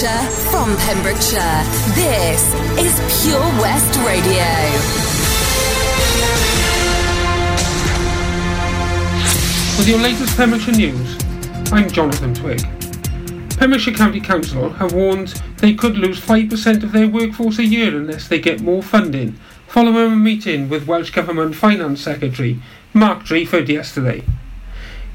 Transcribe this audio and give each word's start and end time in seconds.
Pembrokeshire, 0.00 0.50
from 0.50 0.76
Pembrokeshire, 0.78 1.62
this 1.94 2.54
is 2.78 3.22
Pure 3.22 3.40
West 3.60 3.98
Radio. 3.98 4.46
With 9.76 9.88
your 9.88 9.98
latest 9.98 10.34
Pembrokeshire 10.38 10.74
news, 10.74 11.18
I'm 11.70 11.90
Jonathan 11.90 12.32
Twig. 12.32 12.62
Pembrokeshire 13.58 13.92
County 13.92 14.20
Council 14.20 14.70
have 14.70 14.94
warned 14.94 15.28
they 15.58 15.74
could 15.74 15.98
lose 15.98 16.18
5% 16.18 16.82
of 16.82 16.92
their 16.92 17.08
workforce 17.08 17.58
a 17.58 17.64
year 17.66 17.94
unless 17.94 18.26
they 18.26 18.40
get 18.40 18.62
more 18.62 18.82
funding, 18.82 19.32
following 19.66 20.12
a 20.14 20.16
meeting 20.16 20.70
with 20.70 20.86
Welsh 20.86 21.10
Government 21.10 21.54
Finance 21.54 22.00
Secretary 22.00 22.58
Mark 22.94 23.24
Drakeford 23.24 23.68
yesterday. 23.68 24.24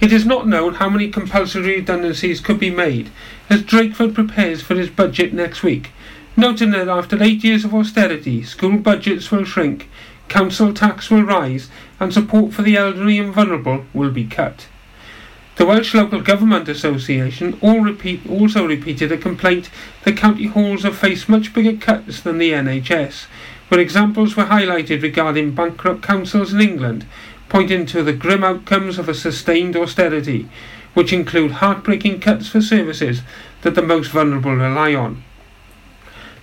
It 0.06 0.14
is 0.14 0.24
not 0.24 0.48
known 0.48 0.76
how 0.76 0.88
many 0.88 1.10
compulsory 1.10 1.78
redundancies 1.78 2.40
could 2.40 2.60
be 2.60 2.70
made 2.70 3.10
as 3.50 3.64
Drakeford 3.64 4.14
prepares 4.14 4.62
for 4.62 4.76
his 4.76 4.92
budget 4.92 5.34
next 5.34 5.64
week, 5.64 5.90
noting 6.38 6.70
that 6.70 6.88
after 6.88 7.24
eight 7.24 7.44
years 7.44 7.66
of 7.66 7.74
austerity, 7.74 8.44
school 8.44 8.78
budgets 8.78 9.32
will 9.32 9.46
shrink, 9.46 9.90
council 10.28 10.76
tax 10.76 11.10
will 11.10 11.24
rise, 11.24 11.70
and 12.00 12.14
support 12.14 12.54
for 12.54 12.62
the 12.62 12.78
elderly 12.78 13.18
and 13.18 13.34
vulnerable 13.34 13.84
will 13.96 14.12
be 14.12 14.26
cut. 14.26 14.68
The 15.56 15.66
Welsh 15.66 15.96
Local 15.96 16.22
Government 16.22 16.70
Association 16.70 17.58
repeat, 17.64 18.30
also 18.30 18.68
repeated 18.68 19.12
a 19.12 19.18
complaint 19.18 19.72
that 20.04 20.18
county 20.18 20.46
halls 20.46 20.84
have 20.84 20.96
faced 20.96 21.28
much 21.28 21.52
bigger 21.52 21.76
cuts 21.76 22.22
than 22.22 22.38
the 22.38 22.52
NHS, 22.52 23.26
where 23.70 23.82
examples 23.82 24.38
were 24.38 24.46
highlighted 24.46 25.02
regarding 25.02 25.56
bankrupt 25.56 26.04
councils 26.04 26.54
in 26.54 26.62
England, 26.62 27.08
pointing 27.50 27.86
to 27.86 28.04
the 28.04 28.14
grim 28.14 28.44
outcomes 28.44 28.98
of 28.98 29.08
a 29.08 29.14
sustained 29.14 29.76
austerity, 29.76 30.50
which 30.94 31.14
include 31.14 31.52
heartbreaking 31.52 32.20
cuts 32.20 32.48
for 32.48 32.62
services 32.62 33.22
that 33.62 33.76
the 33.76 33.82
most 33.82 34.12
vulnerable 34.12 34.56
rely 34.56 34.94
on. 34.94 35.24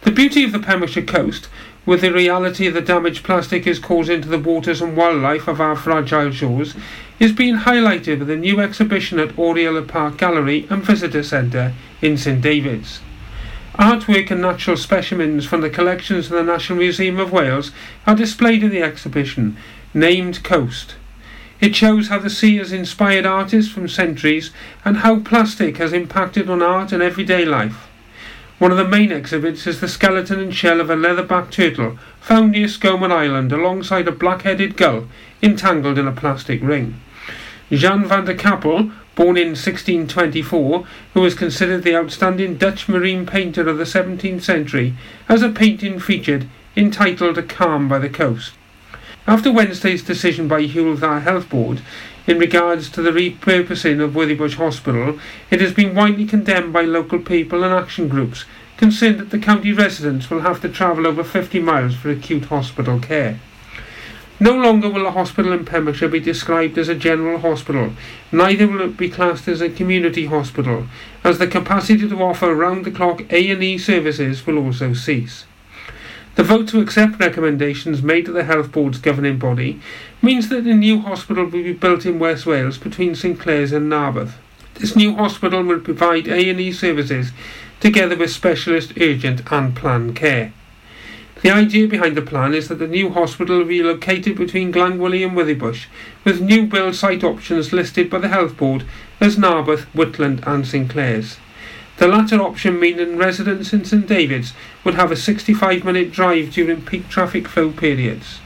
The 0.03 0.11
beauty 0.11 0.45
of 0.45 0.53
the 0.53 0.59
Pembrokeshire 0.59 1.05
coast, 1.05 1.49
with 1.87 2.01
the 2.01 2.13
reality 2.13 2.67
of 2.67 2.75
the 2.75 2.81
damage 2.81 3.23
plastic 3.23 3.67
is 3.67 3.79
causing 3.79 4.23
to 4.23 4.29
the 4.29 4.39
waters 4.39 4.81
and 4.81 4.97
wildlife 4.97 5.49
of 5.49 5.61
our 5.61 5.77
fragile 5.77 6.31
shores, 6.31 6.75
is 7.19 7.33
being 7.33 7.57
highlighted 7.57 8.21
with 8.21 8.31
a 8.31 8.37
new 8.37 8.61
exhibition 8.61 9.19
at 9.19 9.39
Oriel 9.39 9.83
Park 9.85 10.19
Gallery 10.19 10.67
and 10.71 10.83
Visitor 10.83 11.23
Centre 11.23 11.73
in 12.01 12.17
St 12.17 12.41
David's. 12.41 13.01
Artwork 13.75 14.31
and 14.31 14.43
natural 14.43 14.77
specimens 14.77 15.47
from 15.47 15.61
the 15.61 15.71
collections 15.71 16.27
of 16.27 16.33
the 16.33 16.43
National 16.43 16.79
Museum 16.79 17.19
of 17.19 17.33
Wales 17.33 17.73
are 18.07 18.15
displayed 18.15 18.63
in 18.63 18.71
the 18.71 18.83
exhibition, 18.83 19.57
named 19.95 20.43
Coast. 20.43 20.95
It 21.61 21.77
shows 21.77 22.09
how 22.09 22.19
the 22.19 22.31
sea 22.31 22.57
has 22.57 22.73
inspired 22.73 23.25
artists 23.25 23.71
from 23.71 23.87
centuries 23.89 24.51
and 24.85 24.99
how 24.99 25.21
plastic 25.21 25.77
has 25.77 25.93
impacted 25.93 26.51
on 26.51 26.61
art 26.61 26.91
and 26.93 27.03
everyday 27.03 27.45
life. 27.45 27.89
One 28.59 28.71
of 28.71 28.77
the 28.77 28.87
main 28.87 29.13
exhibits 29.13 29.67
is 29.67 29.81
the 29.81 29.89
skeleton 29.89 30.41
and 30.41 30.55
shell 30.55 30.81
of 30.81 30.89
a 30.89 30.97
leatherback 30.97 31.51
turtle 31.51 31.99
found 32.21 32.53
near 32.53 32.69
Skomer 32.69 33.11
Island 33.11 33.53
alongside 33.53 34.09
a 34.09 34.13
black-headed 34.13 34.77
gull 34.77 35.09
entangled 35.43 35.99
in 35.99 36.07
a 36.07 36.13
plastic 36.13 36.63
ring. 36.63 37.01
Jan 37.71 38.07
van 38.07 38.25
der 38.25 38.35
Cappelle, 38.35 38.93
born 39.15 39.37
in 39.37 39.49
1624, 39.49 40.87
who 41.15 41.21
was 41.21 41.35
considered 41.35 41.83
the 41.83 41.97
outstanding 41.97 42.57
Dutch 42.57 42.89
marine 42.89 43.27
painter 43.27 43.69
of 43.69 43.79
the 43.79 43.85
17th 43.85 44.43
century, 44.43 44.95
has 45.27 45.43
a 45.43 45.49
painting 45.49 45.99
featured 45.99 46.49
entitled 46.77 47.39
A 47.39 47.43
Calm 47.43 47.89
by 47.89 47.99
the 47.99 48.09
Coast. 48.09 48.53
After 49.25 49.53
Wednesday's 49.53 50.03
decision 50.03 50.49
by 50.49 50.65
Hywel 50.65 50.97
Dda 50.97 51.23
Health 51.23 51.49
Board 51.49 51.81
in 52.27 52.41
regards 52.41 52.91
to 52.91 53.01
the 53.01 53.13
repurposing 53.13 54.03
of 54.03 54.15
Withybush 54.15 54.55
Hospital, 54.55 55.17
it 55.49 55.61
has 55.61 55.73
been 55.73 55.95
widely 55.95 56.27
condemned 56.27 56.73
by 56.73 56.83
local 56.83 57.21
people 57.21 57.63
and 57.63 57.73
action 57.73 58.09
groups 58.09 58.47
concerned 58.77 59.21
that 59.21 59.31
the 59.31 59.39
county 59.39 59.73
residents 59.73 60.29
will 60.29 60.41
have 60.41 60.61
to 60.63 60.69
travel 60.69 61.07
over 61.07 61.23
50 61.23 61.61
miles 61.61 61.95
for 61.95 62.11
acute 62.11 62.47
hospital 62.47 62.99
care. 62.99 63.39
No 64.41 64.57
longer 64.57 64.91
will 64.91 65.07
a 65.07 65.13
hospital 65.13 65.53
in 65.53 65.65
Pembrokeshire 65.67 66.09
be 66.09 66.19
described 66.19 66.77
as 66.77 66.89
a 66.89 66.97
general 66.97 67.39
hospital, 67.39 67.93
neither 68.33 68.67
will 68.67 68.81
it 68.81 68.97
be 68.97 69.09
classed 69.09 69.47
as 69.47 69.61
a 69.61 69.71
community 69.71 70.27
hospital, 70.27 70.89
as 71.23 71.39
the 71.39 71.47
capacity 71.47 72.09
to 72.09 72.21
offer 72.21 72.53
round-the-clock 72.53 73.33
A&E 73.33 73.79
services 73.79 74.45
will 74.49 74.59
also 74.59 74.95
cease. 74.95 75.45
The 76.35 76.43
vote 76.43 76.69
to 76.69 76.81
accept 76.81 77.21
recommendations 77.21 78.03
made 78.03 78.25
to 78.25 78.33
the 78.33 78.45
Health 78.45 78.73
Board's 78.73 78.99
governing 78.99 79.39
body 79.39 79.81
means 80.23 80.49
that 80.49 80.67
a 80.67 80.75
new 80.75 81.01
hospital 81.01 81.45
will 81.45 81.51
be 81.51 81.75
built 81.75 82.07
in 82.07 82.19
West 82.19 82.47
Wales 82.47 82.79
between 82.79 83.15
St 83.15 83.39
Clears 83.39 83.71
and 83.71 83.91
Narberth. 83.91 84.35
This 84.75 84.97
new 84.97 85.15
hospital 85.15 85.63
will 85.63 85.81
provide 85.81 86.27
A&E 86.27 86.73
services 86.73 87.33
together 87.81 88.17
with 88.17 88.31
specialist 88.31 88.95
urgent 88.99 89.43
and 89.53 89.77
planned 89.77 90.17
care. 90.17 90.55
The 91.43 91.51
idea 91.51 91.87
behind 91.87 92.17
the 92.17 92.23
plan 92.23 92.55
is 92.55 92.69
that 92.69 92.79
the 92.79 92.87
new 92.87 93.11
hospital 93.11 93.59
will 93.59 93.65
be 93.67 93.83
located 93.83 94.37
between 94.37 94.73
Glangwili 94.73 95.27
and 95.27 95.37
Withybush, 95.37 95.87
with 96.25 96.41
new 96.41 96.67
build 96.67 96.95
site 96.95 97.25
options 97.25 97.73
listed 97.73 98.09
by 98.09 98.19
the 98.19 98.29
Health 98.29 98.57
Board 98.57 98.85
as 99.21 99.37
Narberth, 99.37 99.87
Whitland 99.93 100.47
and 100.47 100.67
St 100.67 100.89
Clears. 100.89 101.37
The 102.03 102.09
latter 102.09 102.43
option 102.43 102.81
meaning 102.81 103.17
residents 103.17 103.73
in 103.73 103.85
St 103.85 104.09
David's 104.09 104.55
would 104.83 104.95
have 104.95 105.13
a 105.13 105.17
65 105.17 105.85
minute 105.85 106.11
drive 106.11 106.51
during 106.51 106.83
peak 106.83 107.09
traffic 107.09 107.47
flow 107.47 107.71
periods. 107.71 108.41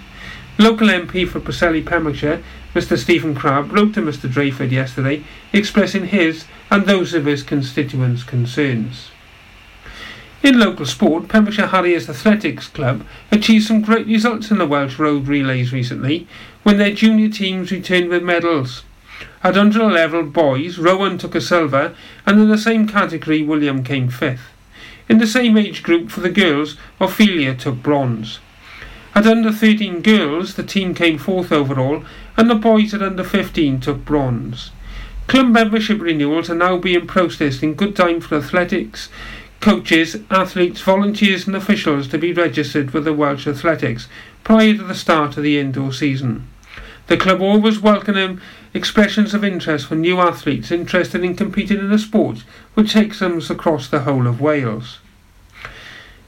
Local 0.58 0.88
MP 0.88 1.26
for 1.26 1.40
Preseli 1.40 1.82
Pembrokeshire, 1.82 2.42
Mr 2.74 2.98
Stephen 2.98 3.34
Crabb, 3.34 3.72
wrote 3.72 3.94
to 3.94 4.02
Mr 4.02 4.30
Drakeford 4.30 4.72
yesterday 4.72 5.24
expressing 5.54 6.08
his 6.08 6.44
and 6.70 6.84
those 6.84 7.14
of 7.14 7.24
his 7.24 7.42
constituents' 7.42 8.24
concerns. 8.24 9.08
In 10.42 10.60
local 10.60 10.84
sport, 10.84 11.26
Pembrokeshire 11.28 11.68
Harriers 11.68 12.10
Athletics 12.10 12.68
Club 12.68 13.06
achieved 13.32 13.64
some 13.64 13.80
great 13.80 14.06
results 14.06 14.50
in 14.50 14.58
the 14.58 14.66
Welsh 14.66 14.98
Road 14.98 15.28
Relays 15.28 15.72
recently 15.72 16.28
when 16.62 16.76
their 16.76 16.92
junior 16.92 17.30
teams 17.30 17.72
returned 17.72 18.10
with 18.10 18.22
medals. 18.22 18.82
At 19.42 19.56
under 19.56 19.84
level 19.84 20.22
boys, 20.24 20.78
Rowan 20.78 21.18
took 21.18 21.34
a 21.34 21.40
silver, 21.40 21.94
and 22.24 22.40
in 22.40 22.48
the 22.48 22.58
same 22.58 22.88
category, 22.88 23.42
William 23.42 23.84
came 23.84 24.08
fifth. 24.08 24.52
In 25.08 25.18
the 25.18 25.26
same 25.26 25.56
age 25.56 25.82
group 25.82 26.10
for 26.10 26.20
the 26.20 26.30
girls, 26.30 26.76
Ophelia 27.00 27.54
took 27.54 27.82
bronze. 27.82 28.40
At 29.14 29.26
under 29.26 29.52
13 29.52 30.02
girls, 30.02 30.54
the 30.54 30.62
team 30.62 30.94
came 30.94 31.18
fourth 31.18 31.52
overall, 31.52 32.04
and 32.36 32.50
the 32.50 32.54
boys 32.54 32.92
at 32.92 33.02
under 33.02 33.24
15 33.24 33.80
took 33.80 34.04
bronze. 34.04 34.72
Club 35.26 35.48
membership 35.48 36.00
renewals 36.00 36.50
are 36.50 36.54
now 36.54 36.76
being 36.76 37.06
processed 37.06 37.62
in 37.62 37.74
good 37.74 37.96
time 37.96 38.20
for 38.20 38.36
athletics 38.36 39.08
coaches, 39.60 40.16
athletes, 40.30 40.80
volunteers, 40.80 41.46
and 41.46 41.56
officials 41.56 42.06
to 42.08 42.18
be 42.18 42.32
registered 42.32 42.92
with 42.92 43.04
the 43.04 43.12
Welsh 43.12 43.46
Athletics 43.46 44.06
prior 44.44 44.74
to 44.74 44.84
the 44.84 44.94
start 44.94 45.36
of 45.36 45.42
the 45.42 45.58
indoor 45.58 45.92
season. 45.92 46.46
The 47.08 47.16
club 47.16 47.40
always 47.40 47.80
welcome 47.80 48.40
expressions 48.76 49.34
of 49.34 49.42
interest 49.42 49.86
from 49.86 50.02
new 50.02 50.20
athletes 50.20 50.70
interested 50.70 51.24
in 51.24 51.34
competing 51.34 51.78
in 51.78 51.90
a 51.90 51.98
sport 51.98 52.44
which 52.74 52.92
takes 52.92 53.18
them 53.18 53.40
across 53.50 53.88
the 53.88 54.00
whole 54.00 54.26
of 54.26 54.40
Wales. 54.40 54.98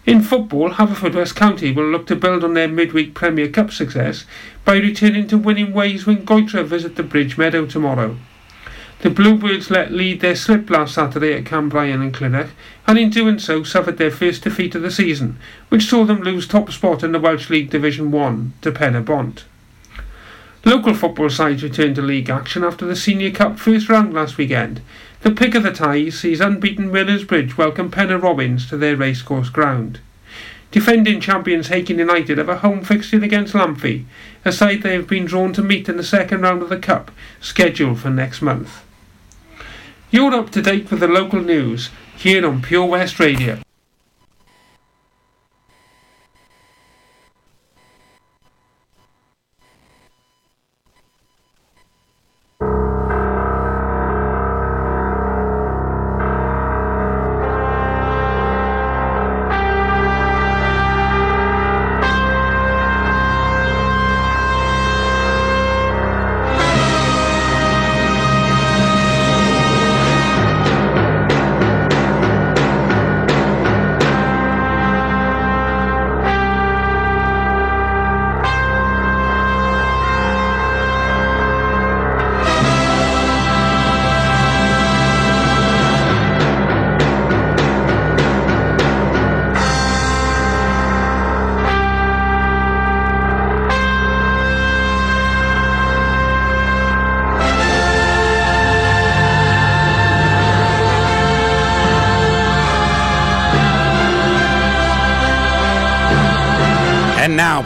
In 0.07 0.23
football, 0.23 0.71
Haverfordwest 0.71 1.37
County 1.37 1.71
will 1.71 1.91
look 1.91 2.07
to 2.07 2.17
build 2.17 2.43
on 2.43 2.55
their 2.55 2.67
midweek 2.67 3.13
Premier 3.13 3.49
Cup 3.49 3.71
success 3.71 4.25
by 4.65 4.77
returning 4.77 5.29
to 5.29 5.37
winning 5.37 5.75
ways 5.75 6.07
when 6.07 6.25
Goitre 6.25 6.65
visit 6.65 6.97
the 6.97 7.03
Bridge 7.03 7.37
Meadow 7.37 7.67
tomorrow. 7.67 8.17
The 9.01 9.11
Bluebirds 9.11 9.71
let 9.71 9.93
lead 9.93 10.21
their 10.21 10.35
slip 10.35 10.71
last 10.71 10.95
Saturday 10.95 11.35
at 11.35 11.45
Cambrian 11.45 12.01
and 12.01 12.15
Clydach, 12.15 12.49
and 12.87 12.99
in 12.99 13.11
doing 13.11 13.39
so 13.39 13.63
suffered 13.63 13.99
their 13.99 14.11
first 14.11 14.43
defeat 14.43 14.75
of 14.75 14.83
the 14.83 14.91
season, 14.91 15.39
which 15.69 15.87
saw 15.87 16.05
them 16.05 16.23
lose 16.23 16.49
top 16.49 16.73
spot 16.73 17.05
in 17.05 17.13
the 17.13 17.21
Welsh 17.21 17.51
League 17.51 17.69
Division 17.69 18.11
1 18.11 18.55
to 18.63 18.73
Pen 18.73 19.01
Bont. 19.05 19.45
Local 20.65 20.93
football 20.93 21.31
sides 21.31 21.63
returned 21.63 21.95
to 21.97 22.03
league 22.03 22.29
action 22.29 22.65
after 22.65 22.85
the 22.85 22.97
Senior 22.97 23.31
Cup 23.31 23.59
first 23.59 23.89
round 23.89 24.13
last 24.13 24.37
weekend. 24.37 24.81
The 25.21 25.31
pick 25.31 25.55
of 25.55 25.63
the 25.63 25.73
ties 25.73 26.19
sees 26.19 26.41
unbeaten 26.41 26.91
Merlins 26.91 27.27
Bridge 27.27 27.57
welcome 27.57 27.91
Pennar 27.91 28.21
Robins 28.21 28.69
to 28.69 28.77
their 28.77 28.97
racecourse 28.97 29.51
ground. 29.51 30.01
Defending 30.71 31.21
champions 31.21 31.69
Hakin 31.69 31.99
United 31.99 32.39
have 32.39 32.49
a 32.49 32.59
home 32.59 32.83
fixture 32.83 33.23
against 33.23 33.55
Lamphey, 33.55 34.05
a 34.45 34.53
side 34.53 34.83
they 34.83 34.93
have 34.93 35.07
been 35.07 35.25
drawn 35.25 35.53
to 35.55 35.63
meet 35.63 35.89
in 35.89 35.97
the 35.97 36.03
second 36.03 36.43
round 36.43 36.61
of 36.61 36.69
the 36.69 36.79
Cup, 36.79 37.11
scheduled 37.41 38.01
for 38.01 38.11
next 38.11 38.43
month. 38.43 38.85
You're 40.11 40.35
up 40.35 40.51
to 40.51 40.63
date 40.63 40.91
with 40.91 41.01
the 41.01 41.09
local 41.09 41.41
news 41.41 41.91
here 42.17 42.47
on 42.47 42.63
Pure 42.63 42.87
West 42.87 43.19
Radio. 43.21 43.59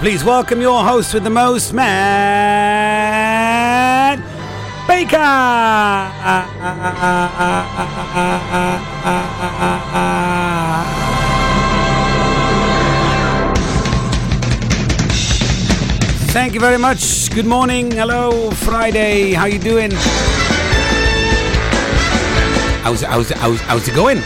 Please 0.02 0.24
welcome 0.24 0.60
your 0.60 0.82
host 0.82 1.14
with 1.14 1.22
the 1.22 1.30
most, 1.30 1.72
Matt 1.72 1.88
Baker. 4.88 5.16
Thank 16.32 16.54
you 16.54 16.60
very 16.60 16.78
much. 16.78 17.30
Good 17.32 17.46
morning. 17.46 17.92
Hello, 17.92 18.50
Friday. 18.50 19.34
How 19.34 19.44
you 19.44 19.60
doing? 19.60 19.92
How's 22.82 23.02
how's 23.02 23.30
how's, 23.30 23.60
how's 23.60 23.86
it 23.86 23.94
going? 23.94 24.20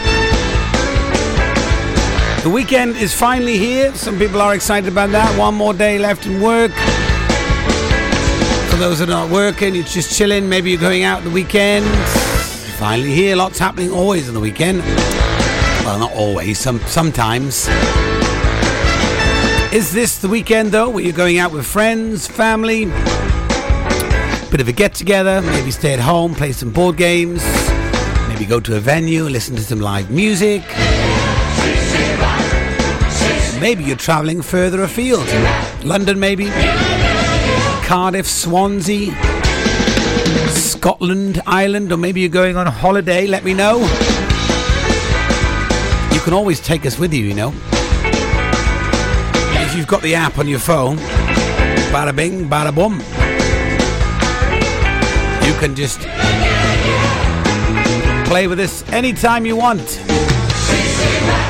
The 2.47 2.53
weekend 2.53 2.95
is 2.95 3.13
finally 3.13 3.59
here. 3.59 3.93
Some 3.97 4.21
people 4.21 4.41
are 4.41 4.55
excited 4.55 4.87
about 4.89 5.11
that. 5.11 5.37
One 5.37 5.57
more 5.57 5.75
day 5.75 5.99
left 5.99 6.27
in 6.27 6.41
work. 6.41 6.71
For 8.71 8.77
those 8.77 9.01
that 9.01 9.09
are 9.09 9.27
not 9.27 9.31
working, 9.31 9.75
you're 9.75 9.83
just 9.83 10.17
chilling. 10.17 10.49
Maybe 10.49 10.71
you're 10.71 10.81
going 10.81 11.03
out 11.03 11.25
the 11.25 11.31
weekend. 11.31 11.85
Finally 12.79 13.13
here. 13.13 13.35
Lots 13.35 13.59
happening 13.59 13.91
always 13.91 14.29
on 14.29 14.35
the 14.35 14.41
weekend. 14.41 14.79
Well, 15.85 15.99
not 15.99 16.13
always. 16.13 16.61
Some 16.61 16.79
sometimes. 16.87 17.67
Is 19.73 19.93
this 19.93 20.19
the 20.19 20.29
weekend 20.29 20.71
though, 20.71 20.89
where 20.89 21.03
you're 21.03 21.13
going 21.17 21.39
out 21.39 21.51
with 21.51 21.67
friends, 21.67 22.29
family? 22.29 22.85
Bit 24.53 24.61
of 24.61 24.69
a 24.69 24.73
get 24.73 24.95
together. 24.95 25.43
Maybe 25.43 25.73
stay 25.73 25.95
at 25.95 25.99
home, 25.99 26.33
play 26.33 26.53
some 26.53 26.71
board 26.71 26.97
games. 26.97 27.43
Maybe 28.29 28.47
go 28.47 28.61
to 28.61 28.77
a 28.77 28.79
venue, 28.79 29.25
listen 29.25 29.57
to 29.57 29.63
some 29.63 29.81
live 29.81 30.13
music. 30.13 30.63
Maybe 33.61 33.85
you're 33.85 33.97
travelling 33.97 34.43
further 34.43 34.83
afield. 34.83 35.27
London, 35.83 36.21
maybe. 36.21 36.51
Cardiff, 37.85 38.27
Swansea, 38.27 39.15
Scotland, 40.51 41.41
Ireland, 41.47 41.91
or 41.91 41.97
maybe 41.97 42.21
you're 42.21 42.29
going 42.29 42.57
on 42.57 42.67
holiday. 42.67 43.27
Let 43.27 43.45
me 43.45 43.55
know. 43.55 43.79
You 46.13 46.21
can 46.21 46.33
always 46.33 46.61
take 46.61 46.85
us 46.85 46.99
with 46.99 47.15
you, 47.15 47.25
you 47.25 47.35
know. 47.35 47.53
If 49.63 49.75
you've 49.75 49.87
got 49.87 50.03
the 50.03 50.15
app 50.15 50.39
on 50.39 50.47
your 50.49 50.59
phone, 50.59 50.99
bada 51.93 52.15
bing, 52.15 52.49
bada 52.49 52.75
boom. 52.75 53.01
You 55.47 55.55
can 55.59 55.75
just 55.75 56.01
play 58.29 58.49
with 58.49 58.61
us 58.61 58.83
anytime 58.91 59.47
you 59.47 59.57
want 59.57 60.03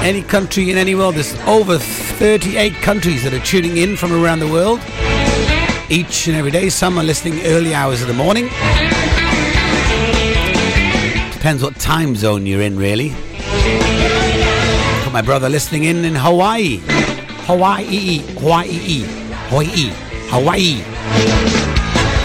any 0.02 0.22
country 0.22 0.70
in 0.70 0.78
any 0.78 0.94
world. 0.94 1.14
There's 1.16 1.34
over 1.46 1.78
38 1.78 2.74
countries 2.74 3.22
that 3.24 3.32
are 3.34 3.44
tuning 3.44 3.76
in 3.76 3.96
from 3.96 4.12
around 4.12 4.38
the 4.40 4.48
world 4.48 4.80
each 5.88 6.26
and 6.26 6.36
every 6.36 6.50
day. 6.50 6.68
Some 6.68 6.98
are 6.98 7.04
listening 7.04 7.44
early 7.46 7.74
hours 7.74 8.02
of 8.02 8.08
the 8.08 8.14
morning. 8.14 8.44
Depends 11.32 11.62
what 11.62 11.76
time 11.76 12.16
zone 12.16 12.46
you're 12.46 12.62
in, 12.62 12.76
really. 12.76 13.10
Got 15.04 15.12
my 15.12 15.22
brother 15.22 15.48
listening 15.48 15.84
in 15.84 16.04
in 16.04 16.14
Hawaii. 16.14 16.80
Hawaii, 17.46 18.18
Hawaii, 18.38 19.02
Hawaii, 19.48 19.90
Hawaii. 20.30 20.82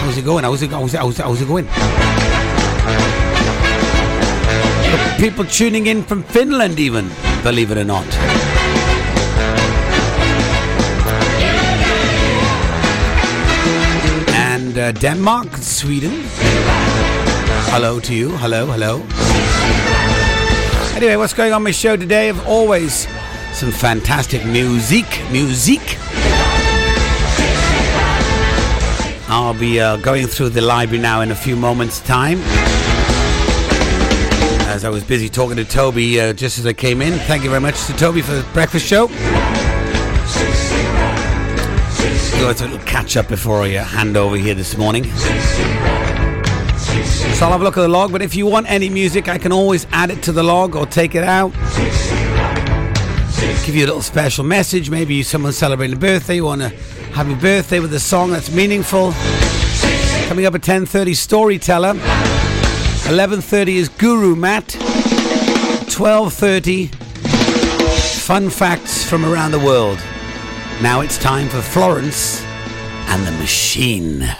How's 0.00 0.16
it 0.18 0.24
going? 0.24 0.42
How's 0.44 0.62
it, 0.62 0.70
how's 0.70 0.92
it, 0.92 0.98
how's 0.98 1.18
it, 1.18 1.22
how's 1.22 1.40
it 1.40 1.46
going? 1.46 1.68
People 5.20 5.44
tuning 5.44 5.86
in 5.86 6.02
from 6.02 6.24
Finland, 6.24 6.80
even 6.80 7.08
believe 7.42 7.72
it 7.72 7.78
or 7.78 7.84
not. 7.84 8.06
And 14.34 14.78
uh, 14.78 14.92
Denmark, 14.92 15.56
Sweden. 15.56 16.12
Hello 17.74 18.00
to 18.00 18.14
you. 18.14 18.30
Hello, 18.36 18.66
hello. 18.66 19.02
Anyway, 20.96 21.16
what's 21.16 21.32
going 21.34 21.52
on 21.52 21.62
my 21.62 21.72
show 21.72 21.96
today? 21.96 22.28
Of 22.28 22.46
always 22.46 23.08
some 23.52 23.72
fantastic 23.72 24.44
music. 24.44 25.06
Music. 25.32 25.80
I'll 29.28 29.58
be 29.58 29.80
uh, 29.80 29.96
going 29.96 30.26
through 30.26 30.50
the 30.50 30.60
library 30.60 31.00
now 31.00 31.22
in 31.22 31.30
a 31.30 31.34
few 31.34 31.56
moments' 31.56 32.00
time 32.00 32.40
as 34.72 34.84
I 34.86 34.88
was 34.88 35.04
busy 35.04 35.28
talking 35.28 35.56
to 35.58 35.66
Toby 35.66 36.18
uh, 36.18 36.32
just 36.32 36.58
as 36.58 36.64
I 36.64 36.72
came 36.72 37.02
in. 37.02 37.12
Thank 37.12 37.44
you 37.44 37.50
very 37.50 37.60
much 37.60 37.84
to 37.86 37.92
Toby 37.92 38.22
for 38.22 38.32
the 38.32 38.42
breakfast 38.54 38.86
show. 38.86 39.06
It's 42.50 42.60
a 42.60 42.66
little 42.66 42.78
catch 42.86 43.18
up 43.18 43.28
before 43.28 43.62
I 43.62 43.76
uh, 43.76 43.84
hand 43.84 44.16
over 44.16 44.36
here 44.36 44.54
this 44.54 44.78
morning. 44.78 45.04
So 45.04 45.10
I'll 47.44 47.52
have 47.52 47.60
a 47.60 47.64
look 47.64 47.76
at 47.76 47.82
the 47.82 47.88
log, 47.88 48.12
but 48.12 48.22
if 48.22 48.34
you 48.34 48.46
want 48.46 48.70
any 48.70 48.88
music, 48.88 49.28
I 49.28 49.36
can 49.36 49.52
always 49.52 49.86
add 49.92 50.10
it 50.10 50.22
to 50.22 50.32
the 50.32 50.42
log 50.42 50.74
or 50.74 50.86
take 50.86 51.14
it 51.14 51.24
out. 51.24 51.52
Give 53.66 53.76
you 53.76 53.84
a 53.84 53.88
little 53.88 54.00
special 54.00 54.42
message. 54.42 54.88
Maybe 54.88 55.22
someone's 55.22 55.58
celebrating 55.58 55.96
a 55.96 56.00
birthday, 56.00 56.36
you 56.36 56.46
want 56.46 56.62
to 56.62 56.70
have 57.12 57.30
a 57.30 57.36
birthday 57.36 57.78
with 57.78 57.92
a 57.92 58.00
song 58.00 58.30
that's 58.30 58.50
meaningful. 58.50 59.12
Coming 60.28 60.46
up 60.46 60.54
at 60.54 60.62
10:30, 60.62 61.14
Storyteller. 61.14 62.41
11.30 63.04 63.68
is 63.68 63.88
Guru 63.88 64.34
Matt. 64.36 64.68
12.30, 65.88 66.94
fun 68.20 68.48
facts 68.48 69.04
from 69.04 69.24
around 69.24 69.50
the 69.50 69.58
world. 69.58 69.98
Now 70.80 71.00
it's 71.00 71.18
time 71.18 71.48
for 71.48 71.60
Florence 71.60 72.42
and 73.08 73.26
the 73.26 73.32
Machine. 73.32 74.34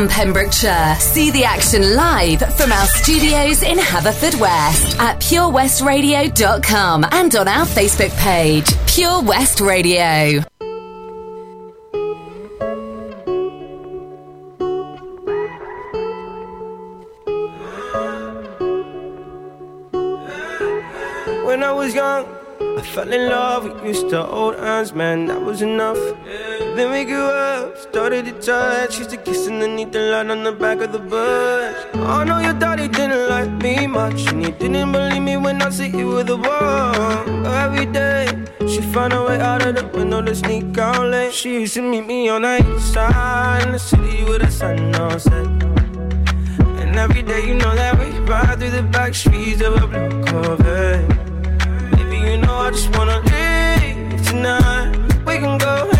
From 0.00 0.08
Pembrokeshire. 0.08 0.96
See 0.98 1.30
the 1.30 1.44
action 1.44 1.94
live 1.94 2.40
from 2.56 2.72
our 2.72 2.86
studios 2.86 3.62
in 3.62 3.76
Haverfordwest 3.76 4.98
at 4.98 5.20
purewestradio.com 5.20 7.04
and 7.12 7.36
on 7.36 7.46
our 7.46 7.66
Facebook 7.66 8.16
page, 8.16 8.66
Pure 8.86 9.22
West 9.24 9.60
Radio. 9.60 10.40
When 21.44 21.62
I 21.62 21.72
was 21.72 21.94
young, 21.94 22.24
I 22.60 22.82
fell 22.94 23.12
in 23.12 23.28
love. 23.28 23.84
Used 23.84 24.08
to 24.10 24.22
hold 24.22 24.56
hands, 24.56 24.94
man, 24.94 25.26
that 25.26 25.42
was 25.42 25.60
enough. 25.60 25.98
Then 26.76 26.92
we 26.92 27.04
grew 27.04 27.24
up, 27.24 27.76
started 27.76 28.24
to 28.26 28.32
touch. 28.32 28.98
Used 28.98 29.10
to 29.10 29.16
kiss 29.16 29.46
underneath 29.48 29.92
the 29.92 30.00
light 30.12 30.30
on 30.30 30.44
the 30.44 30.52
back 30.52 30.80
of 30.80 30.92
the 30.92 30.98
bus. 30.98 31.74
I 31.94 32.24
know 32.24 32.38
your 32.38 32.54
daddy 32.54 32.88
didn't 32.88 33.28
like 33.28 33.50
me 33.62 33.86
much, 33.86 34.26
and 34.30 34.44
he 34.44 34.52
didn't 34.52 34.92
believe 34.92 35.22
me 35.22 35.36
when 35.36 35.60
I 35.62 35.70
said 35.70 35.94
you 35.94 36.08
were 36.08 36.24
the 36.24 36.36
one. 36.36 37.46
Every 37.46 37.86
day, 37.86 38.26
she 38.68 38.80
found 38.80 39.12
a 39.12 39.22
way 39.24 39.40
out 39.40 39.66
of 39.66 39.74
the 39.74 39.86
window 39.88 40.22
to 40.22 40.34
sneak 40.34 40.78
out 40.78 41.06
late. 41.08 41.32
She 41.32 41.60
used 41.60 41.74
to 41.74 41.82
meet 41.82 42.06
me 42.06 42.28
on 42.28 42.42
the 42.42 42.58
east 42.74 42.92
side 42.92 43.66
in 43.66 43.72
the 43.72 43.78
city 43.78 44.24
with 44.24 44.42
the 44.42 44.50
sun 44.50 44.94
on 44.94 45.18
set. 45.18 45.46
And 46.80 46.96
every 46.96 47.22
day, 47.22 47.46
you 47.46 47.54
know 47.54 47.74
that 47.74 47.98
we 47.98 48.06
ride 48.30 48.58
through 48.58 48.70
the 48.70 48.82
back 48.82 49.14
streets 49.14 49.60
of 49.60 49.74
a 49.82 49.86
blue 49.86 50.24
Corvette. 50.24 51.08
Baby, 51.92 52.18
you 52.30 52.36
know 52.38 52.54
I 52.54 52.70
just 52.70 52.96
wanna 52.96 53.18
leave 53.30 54.26
tonight. 54.26 54.96
We 55.26 55.38
can 55.38 55.58
go 55.58 55.99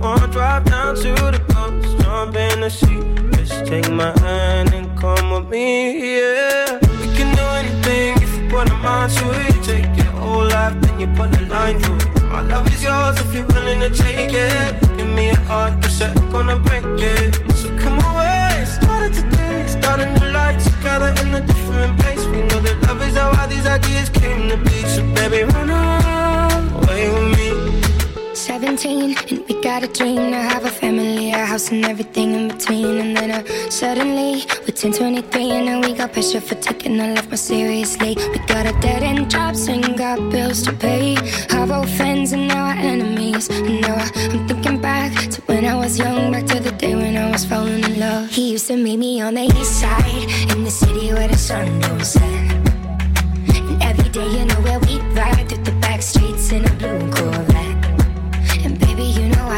we. 0.00 0.26
Drive 0.30 0.64
down 0.64 0.94
to 0.94 1.12
the 1.12 1.42
coast, 1.52 1.98
jump 2.02 2.36
in 2.36 2.60
the 2.60 2.70
sea. 2.70 3.00
Just 3.36 3.66
take 3.66 3.90
my 3.90 4.16
hand 4.20 4.72
and 4.72 4.86
come 4.98 5.30
with 5.30 5.48
me, 5.48 6.16
yeah. 6.16 6.78
We 7.00 7.06
can 7.16 7.34
do 7.34 7.42
anything 7.60 8.22
if 8.22 8.36
you 8.36 8.48
put 8.48 8.70
a 8.70 8.74
mind 8.74 9.12
to 9.12 9.30
it. 9.32 9.64
Take 9.64 9.96
your 9.96 10.12
whole 10.20 10.46
life, 10.46 10.80
then 10.80 11.00
you 11.00 11.08
put 11.08 11.36
a 11.36 11.42
line 11.46 11.78
through 11.80 11.96
it. 11.96 12.22
My 12.24 12.42
love 12.42 12.72
is 12.72 12.82
yours 12.82 13.18
if 13.20 13.34
you're 13.34 13.46
willing 13.46 13.80
to 13.80 13.90
take 13.90 14.32
it. 14.32 14.80
Give 14.96 15.08
me 15.08 15.30
a 15.30 15.36
heart, 15.50 15.82
cause 15.82 16.00
I'm 16.00 16.30
gonna 16.30 16.58
break 16.58 16.84
it. 16.84 17.34
So 17.56 17.68
come 17.78 17.98
away, 17.98 18.64
started 18.66 19.12
today, 19.14 19.66
start 19.66 20.00
a 20.00 20.06
new 20.18 20.30
life 20.30 20.62
together 20.62 21.12
in 21.22 21.34
a 21.34 21.40
different 21.40 21.98
place. 21.98 22.24
We 22.26 22.42
know 22.42 22.60
that 22.60 22.80
love 22.86 23.02
is 23.02 23.16
how 23.16 23.32
all 23.38 23.48
these 23.48 23.66
ideas 23.66 24.08
came 24.10 24.48
to 24.48 24.56
be. 24.56 24.84
So 24.94 25.02
baby, 25.14 25.42
run 25.52 25.70
away 25.70 27.10
with 27.10 27.36
me. 27.36 27.89
17 28.34 29.16
and 29.30 29.44
we 29.48 29.60
got 29.60 29.82
a 29.82 29.88
dream 29.88 30.30
to 30.30 30.36
have 30.36 30.64
a 30.64 30.70
family, 30.70 31.30
a 31.30 31.44
house 31.44 31.70
and 31.70 31.84
everything 31.84 32.32
in 32.34 32.48
between. 32.48 32.98
And 32.98 33.16
then 33.16 33.30
uh, 33.30 33.70
suddenly 33.70 34.44
we're 34.60 34.74
10, 34.74 34.92
23 34.92 35.50
and 35.50 35.66
now 35.66 35.80
we 35.80 35.94
got 35.94 36.12
pressure 36.12 36.40
for 36.40 36.54
taking 36.56 37.00
our 37.00 37.14
life 37.14 37.26
more 37.28 37.36
seriously. 37.36 38.16
We 38.16 38.38
got 38.46 38.66
a 38.66 38.72
dead 38.80 39.02
end 39.02 39.30
jobs 39.30 39.68
and 39.68 39.96
got 39.96 40.18
bills 40.30 40.62
to 40.62 40.72
pay. 40.72 41.16
Our 41.50 41.72
old 41.72 41.90
friends 41.90 42.32
and 42.32 42.48
now 42.48 42.66
our 42.66 42.74
enemies. 42.74 43.48
And 43.50 43.80
now 43.80 43.96
I, 43.96 44.10
I'm 44.30 44.46
thinking 44.46 44.80
back 44.80 45.12
to 45.30 45.42
when 45.42 45.64
I 45.64 45.74
was 45.74 45.98
young, 45.98 46.32
back 46.32 46.46
to 46.46 46.60
the 46.60 46.72
day 46.72 46.94
when 46.94 47.16
I 47.16 47.30
was 47.30 47.44
falling 47.44 47.82
in 47.82 47.98
love. 47.98 48.30
He 48.30 48.52
used 48.52 48.68
to 48.68 48.76
meet 48.76 48.98
me 48.98 49.20
on 49.20 49.34
the 49.34 49.42
east 49.42 49.80
side 49.80 50.54
in 50.54 50.64
the 50.64 50.70
city 50.70 51.12
where 51.12 51.28
the 51.28 51.38
sun 51.38 51.80
don't 51.80 52.04
set. 52.04 52.22
And 52.22 53.82
every 53.82 54.08
day, 54.10 54.28
you 54.38 54.44
know 54.44 54.60
where 54.62 54.78
we 54.80 55.00
ride 55.18 55.48
through 55.48 55.64
the 55.64 55.72
back 55.80 56.00
streets 56.00 56.52
in 56.52 56.64
a 56.64 56.70
blue 56.74 57.10
Corvette. 57.10 57.49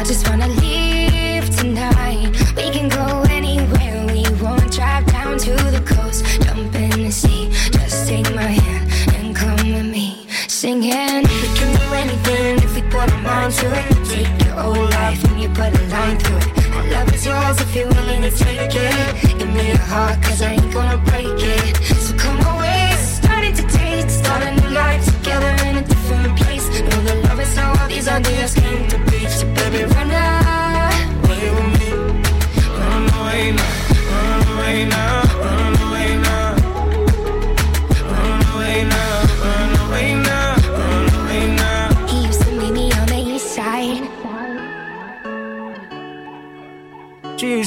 I 0.03 0.05
just 0.05 0.29
wanna 0.29 0.49
leave 0.49 1.49
tonight. 1.57 2.27
We 2.57 2.71
can 2.73 2.89
go 2.89 3.23
anywhere 3.31 4.05
we 4.09 4.25
want. 4.43 4.73
Drive 4.73 5.07
down 5.07 5.39
to 5.39 5.53
the 5.71 5.81
coast, 5.87 6.25
jump 6.43 6.75
in 6.75 7.05
the 7.05 7.13
sea. 7.13 7.51
Just 7.71 8.09
take 8.09 8.35
my 8.35 8.51
hand 8.51 8.91
and 9.15 9.37
come 9.37 9.59
with 9.59 9.87
me, 9.87 10.27
singing. 10.49 11.23
We 11.23 11.49
can 11.55 11.71
do 11.79 11.95
anything 11.95 12.57
if 12.65 12.75
we 12.75 12.83
put 12.91 13.13
our 13.13 13.23
mind 13.23 13.53
to 13.61 13.67
it. 13.79 13.87
Take 14.11 14.45
your 14.45 14.57
whole 14.57 14.87
life 14.99 15.23
and 15.23 15.41
you 15.41 15.49
put 15.51 15.71
a 15.73 15.83
line 15.95 16.19
through 16.19 16.39
it. 16.39 16.71
My 16.71 16.83
love 16.91 17.15
is 17.15 17.25
yours 17.25 17.61
if 17.61 17.73
you're 17.77 17.87
willing 17.87 18.23
to 18.23 18.31
take 18.33 18.75
it. 18.75 19.39
Give 19.39 19.55
me 19.55 19.69
your 19.69 19.77
heart, 19.87 20.21
cause 20.21 20.43
I 20.43 20.62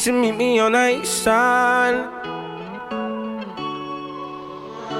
to 0.05 0.11
meet 0.11 0.35
me 0.35 0.59
on 0.59 0.73
the 0.73 1.01
east 1.01 1.23
side. 1.23 1.97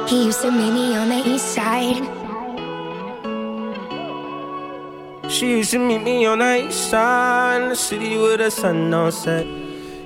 He 0.09 0.25
used 0.25 0.41
to 0.41 0.49
meet 0.49 0.71
me 0.71 0.95
on 0.95 1.09
the 1.09 1.21
east 1.29 1.53
side. 1.53 2.01
She 5.29 5.57
used 5.57 5.71
to 5.71 5.79
meet 5.79 6.01
me 6.01 6.25
on 6.25 6.39
the 6.39 6.67
east 6.67 6.89
side 6.89 7.69
the 7.69 7.75
city 7.75 8.17
with 8.17 8.39
the 8.39 8.49
sun 8.49 8.91
on 8.95 9.11
set. 9.11 9.45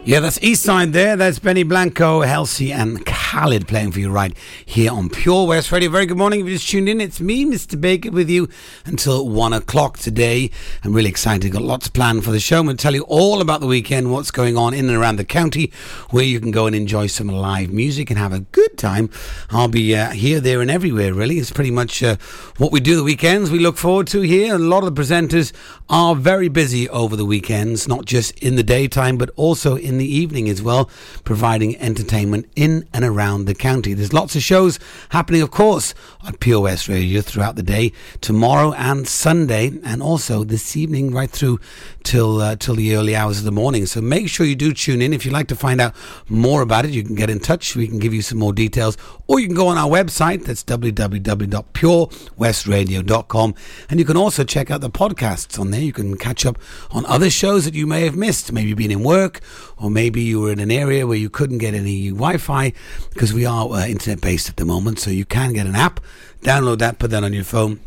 Yeah, 0.03 0.19
that's 0.19 0.39
East 0.41 0.63
Side 0.63 0.91
there. 0.91 1.15
That's 1.15 1.39
Benny 1.39 1.63
Blanco, 1.63 2.21
Halsey, 2.21 2.73
and 2.73 3.05
Khalid 3.29 3.67
playing 3.67 3.91
for 3.91 3.99
you 3.99 4.09
right 4.09 4.35
here 4.65 4.91
on 4.91 5.07
Pure 5.07 5.45
West 5.45 5.71
Radio. 5.71 5.91
Very 5.91 6.07
good 6.07 6.17
morning. 6.17 6.39
If 6.39 6.47
you 6.47 6.53
just 6.53 6.67
tuned 6.67 6.89
in, 6.89 6.99
it's 6.99 7.21
me, 7.21 7.45
Mr. 7.45 7.79
Baker, 7.79 8.09
with 8.09 8.27
you 8.27 8.49
until 8.85 9.29
one 9.29 9.53
o'clock 9.53 9.99
today. 9.99 10.49
I'm 10.83 10.93
really 10.93 11.11
excited. 11.11 11.51
Got 11.51 11.61
lots 11.61 11.89
planned 11.89 12.23
for 12.23 12.31
the 12.31 12.39
show. 12.39 12.57
I'm 12.57 12.65
going 12.65 12.77
to 12.77 12.81
tell 12.81 12.95
you 12.95 13.03
all 13.03 13.39
about 13.39 13.61
the 13.61 13.67
weekend, 13.67 14.11
what's 14.11 14.31
going 14.31 14.57
on 14.57 14.73
in 14.73 14.89
and 14.89 14.97
around 14.97 15.17
the 15.17 15.25
county, 15.25 15.71
where 16.09 16.23
you 16.23 16.39
can 16.39 16.49
go 16.49 16.65
and 16.65 16.75
enjoy 16.75 17.05
some 17.05 17.27
live 17.27 17.71
music 17.71 18.09
and 18.09 18.17
have 18.17 18.33
a 18.33 18.39
good 18.39 18.75
time. 18.79 19.11
I'll 19.51 19.67
be 19.67 19.95
uh, 19.95 20.09
here, 20.09 20.39
there, 20.39 20.59
and 20.59 20.71
everywhere, 20.71 21.13
really. 21.13 21.37
It's 21.37 21.51
pretty 21.51 21.69
much 21.69 22.01
uh, 22.01 22.15
what 22.57 22.71
we 22.71 22.79
do 22.79 22.95
the 22.95 23.03
weekends. 23.03 23.51
We 23.51 23.59
look 23.59 23.77
forward 23.77 24.07
to 24.07 24.21
here. 24.21 24.55
A 24.55 24.57
lot 24.57 24.83
of 24.83 24.95
the 24.95 24.99
presenters 24.99 25.53
are 25.87 26.15
very 26.15 26.49
busy 26.49 26.89
over 26.89 27.15
the 27.15 27.25
weekends, 27.25 27.87
not 27.87 28.05
just 28.05 28.39
in 28.39 28.55
the 28.55 28.63
daytime, 28.63 29.19
but 29.19 29.29
also 29.35 29.75
in 29.75 29.99
the 29.99 30.11
evening 30.11 30.49
as 30.49 30.63
well, 30.63 30.89
providing 31.23 31.77
entertainment 31.77 32.47
in 32.55 32.89
and 32.91 33.05
around 33.05 33.18
the 33.45 33.55
county. 33.55 33.93
There's 33.93 34.13
lots 34.13 34.35
of 34.35 34.41
shows 34.41 34.79
happening, 35.09 35.41
of 35.41 35.51
course, 35.51 35.93
on 36.21 36.35
Pure 36.37 36.61
West 36.61 36.87
Radio 36.89 37.21
throughout 37.21 37.55
the 37.55 37.63
day, 37.63 37.93
tomorrow 38.19 38.73
and 38.73 39.07
Sunday, 39.07 39.71
and 39.85 40.03
also 40.03 40.43
this 40.43 40.75
evening 40.75 41.13
right 41.13 41.29
through 41.29 41.59
till 42.03 42.41
uh, 42.41 42.57
till 42.57 42.75
the 42.75 42.93
early 42.95 43.15
hours 43.15 43.39
of 43.39 43.45
the 43.45 43.51
morning. 43.51 43.85
So 43.85 44.01
make 44.01 44.27
sure 44.29 44.45
you 44.45 44.55
do 44.55 44.73
tune 44.73 45.01
in. 45.01 45.13
If 45.13 45.25
you'd 45.25 45.33
like 45.33 45.47
to 45.47 45.55
find 45.55 45.79
out 45.79 45.95
more 46.27 46.61
about 46.61 46.83
it, 46.85 46.91
you 46.91 47.03
can 47.03 47.15
get 47.15 47.29
in 47.29 47.39
touch. 47.39 47.73
We 47.75 47.87
can 47.87 47.99
give 47.99 48.13
you 48.13 48.21
some 48.21 48.37
more 48.37 48.51
details, 48.51 48.97
or 49.27 49.39
you 49.39 49.47
can 49.47 49.55
go 49.55 49.67
on 49.67 49.77
our 49.77 49.89
website. 49.89 50.43
That's 50.43 50.61
www.purewestradio.com, 50.63 53.55
and 53.89 53.99
you 53.99 54.05
can 54.05 54.17
also 54.17 54.43
check 54.43 54.69
out 54.69 54.81
the 54.81 54.89
podcasts 54.89 55.57
on 55.57 55.71
there. 55.71 55.79
You 55.81 55.93
can 55.93 56.17
catch 56.17 56.45
up 56.45 56.57
on 56.91 57.05
other 57.05 57.29
shows 57.29 57.63
that 57.65 57.75
you 57.75 57.87
may 57.87 58.03
have 58.03 58.17
missed. 58.17 58.51
Maybe 58.51 58.67
you've 58.69 58.77
been 58.77 58.91
in 58.91 59.03
work, 59.03 59.39
or 59.77 59.89
maybe 59.89 60.21
you 60.21 60.41
were 60.41 60.51
in 60.51 60.59
an 60.59 60.71
area 60.71 61.07
where 61.07 61.17
you 61.17 61.29
couldn't 61.29 61.59
get 61.59 61.73
any 61.73 62.09
Wi-Fi 62.09 62.73
because 63.13 63.33
we 63.33 63.45
are 63.45 63.69
uh, 63.69 63.87
internet 63.87 64.19
based 64.21 64.49
at 64.49 64.57
the 64.57 64.65
moment. 64.65 64.99
So 64.99 65.11
you 65.11 65.23
can 65.25 65.53
get 65.53 65.65
an 65.65 65.75
app, 65.75 66.01
download 66.41 66.79
that, 66.79 66.99
put 66.99 67.11
that 67.11 67.23
on 67.23 67.33
your 67.33 67.43
phone 67.43 67.79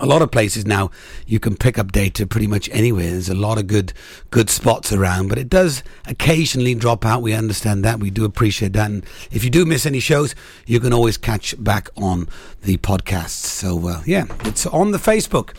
a 0.00 0.06
lot 0.06 0.22
of 0.22 0.30
places 0.30 0.66
now 0.66 0.90
you 1.26 1.40
can 1.40 1.56
pick 1.56 1.78
up 1.78 1.92
data 1.92 2.26
pretty 2.26 2.46
much 2.46 2.68
anywhere. 2.70 3.10
There's 3.10 3.28
a 3.28 3.34
lot 3.34 3.58
of 3.58 3.66
good 3.66 3.92
good 4.30 4.50
spots 4.50 4.92
around, 4.92 5.28
but 5.28 5.38
it 5.38 5.48
does 5.48 5.82
occasionally 6.06 6.74
drop 6.74 7.04
out. 7.04 7.22
We 7.22 7.34
understand 7.34 7.84
that. 7.84 8.00
We 8.00 8.10
do 8.10 8.24
appreciate 8.24 8.72
that. 8.74 8.90
And 8.90 9.04
if 9.30 9.44
you 9.44 9.50
do 9.50 9.64
miss 9.64 9.86
any 9.86 10.00
shows, 10.00 10.34
you 10.66 10.80
can 10.80 10.92
always 10.92 11.16
catch 11.16 11.54
back 11.62 11.88
on 11.96 12.28
the 12.62 12.76
podcasts. 12.78 13.30
So 13.30 13.88
uh, 13.88 14.02
yeah, 14.06 14.26
it's 14.44 14.66
on 14.66 14.92
the 14.92 14.98
Facebook. 14.98 15.54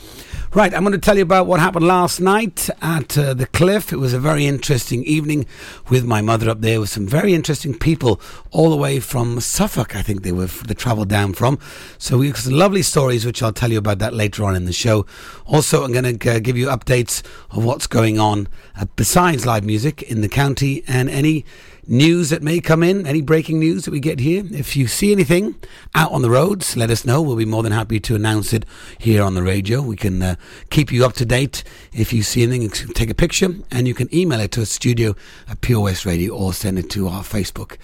Right, 0.51 0.73
I'm 0.73 0.81
going 0.81 0.93
to 0.93 0.97
tell 0.97 1.15
you 1.15 1.21
about 1.21 1.45
what 1.45 1.59
happened 1.59 1.85
last 1.85 2.19
night 2.19 2.71
at 2.81 3.15
uh, 3.15 3.35
the 3.35 3.45
Cliff. 3.45 3.93
It 3.93 3.97
was 3.97 4.13
a 4.13 4.19
very 4.19 4.47
interesting 4.47 5.03
evening 5.03 5.45
with 5.89 6.05
my 6.05 6.21
mother 6.21 6.49
up 6.49 6.61
there 6.61 6.79
with 6.79 6.89
some 6.89 7.05
very 7.05 7.35
interesting 7.35 7.77
people 7.77 8.19
all 8.49 8.71
the 8.71 8.75
way 8.75 8.99
from 8.99 9.39
Suffolk, 9.41 9.95
I 9.95 10.01
think 10.01 10.23
they 10.23 10.31
were, 10.31 10.47
they 10.47 10.73
travelled 10.73 11.07
down 11.07 11.33
from. 11.33 11.59
So 11.99 12.17
we 12.17 12.33
some 12.33 12.53
lovely 12.53 12.81
stories, 12.81 13.27
which 13.27 13.43
I'll 13.43 13.53
tell 13.53 13.71
you 13.71 13.77
about 13.77 13.99
that 13.99 14.15
later 14.15 14.43
on 14.43 14.55
in 14.55 14.65
the 14.65 14.73
show. 14.73 15.05
Also, 15.45 15.83
I'm 15.83 15.91
going 15.91 16.17
to 16.17 16.39
give 16.39 16.57
you 16.57 16.65
updates 16.65 17.21
of 17.51 17.63
what's 17.63 17.85
going 17.85 18.17
on 18.17 18.47
uh, 18.75 18.85
besides 18.95 19.45
live 19.45 19.63
music 19.63 20.01
in 20.01 20.21
the 20.21 20.29
county 20.29 20.83
and 20.87 21.11
any 21.11 21.45
news 21.89 22.29
that 22.29 22.43
may 22.43 22.59
come 22.59 22.83
in, 22.83 23.07
any 23.07 23.21
breaking 23.21 23.59
news 23.59 23.85
that 23.85 23.91
we 23.91 23.99
get 23.99 24.19
here. 24.19 24.43
If 24.51 24.75
you 24.75 24.87
see 24.87 25.11
anything 25.11 25.55
out 25.95 26.11
on 26.11 26.21
the 26.21 26.29
roads, 26.29 26.77
let 26.77 26.91
us 26.91 27.05
know. 27.05 27.21
We'll 27.21 27.35
be 27.35 27.45
more 27.45 27.63
than 27.63 27.71
happy 27.71 27.99
to 28.01 28.15
announce 28.15 28.53
it 28.53 28.65
here 28.99 29.23
on 29.23 29.33
the 29.33 29.41
radio. 29.41 29.81
We 29.81 29.95
can 29.95 30.21
uh, 30.21 30.35
keep 30.69 30.91
you 30.91 31.03
up 31.03 31.13
to 31.13 31.25
date. 31.25 31.63
If 31.91 32.13
you 32.13 32.21
see 32.21 32.43
anything, 32.43 32.69
take 32.93 33.09
a 33.09 33.15
picture 33.15 33.55
and 33.71 33.87
you 33.87 33.93
can 33.93 34.13
email 34.15 34.39
it 34.39 34.51
to 34.51 34.61
us, 34.61 34.69
studio 34.69 35.15
at 35.47 35.61
Pure 35.61 35.81
West 35.81 36.05
Radio 36.05 36.35
or 36.35 36.53
send 36.53 36.77
it 36.77 36.89
to 36.91 37.07
our 37.07 37.23
Facebook. 37.23 37.77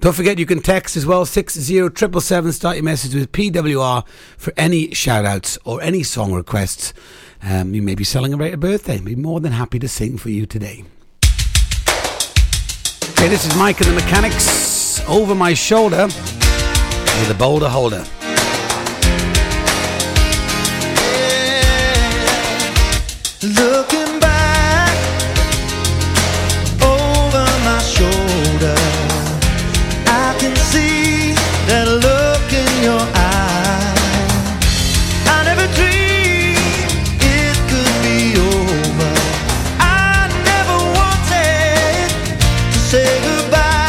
Don't 0.00 0.14
forget 0.14 0.38
you 0.38 0.46
can 0.46 0.60
text 0.60 0.96
as 0.96 1.06
well, 1.06 1.24
60777, 1.24 2.52
start 2.52 2.76
your 2.76 2.84
message 2.84 3.14
with 3.14 3.30
PWR 3.30 4.06
for 4.36 4.52
any 4.56 4.92
shout 4.92 5.24
outs 5.24 5.56
or 5.64 5.80
any 5.82 6.02
song 6.02 6.32
requests. 6.32 6.92
Um, 7.42 7.74
you 7.74 7.82
may 7.82 7.94
be 7.94 8.04
celebrating 8.04 8.54
a 8.54 8.56
birthday. 8.56 8.98
We'd 8.98 9.16
be 9.16 9.16
more 9.16 9.40
than 9.40 9.52
happy 9.52 9.78
to 9.78 9.88
sing 9.88 10.18
for 10.18 10.30
you 10.30 10.46
today. 10.46 10.84
Okay, 13.22 13.30
this 13.30 13.46
is 13.46 13.56
Mike 13.56 13.80
and 13.80 13.88
the 13.88 13.94
Mechanics 13.94 15.00
over 15.08 15.32
my 15.32 15.54
shoulder 15.54 16.06
with 16.06 17.30
a 17.30 17.36
boulder 17.38 17.68
holder. 17.68 18.04
Looking 23.40 23.71
say 43.12 43.20
goodbye. 43.20 43.81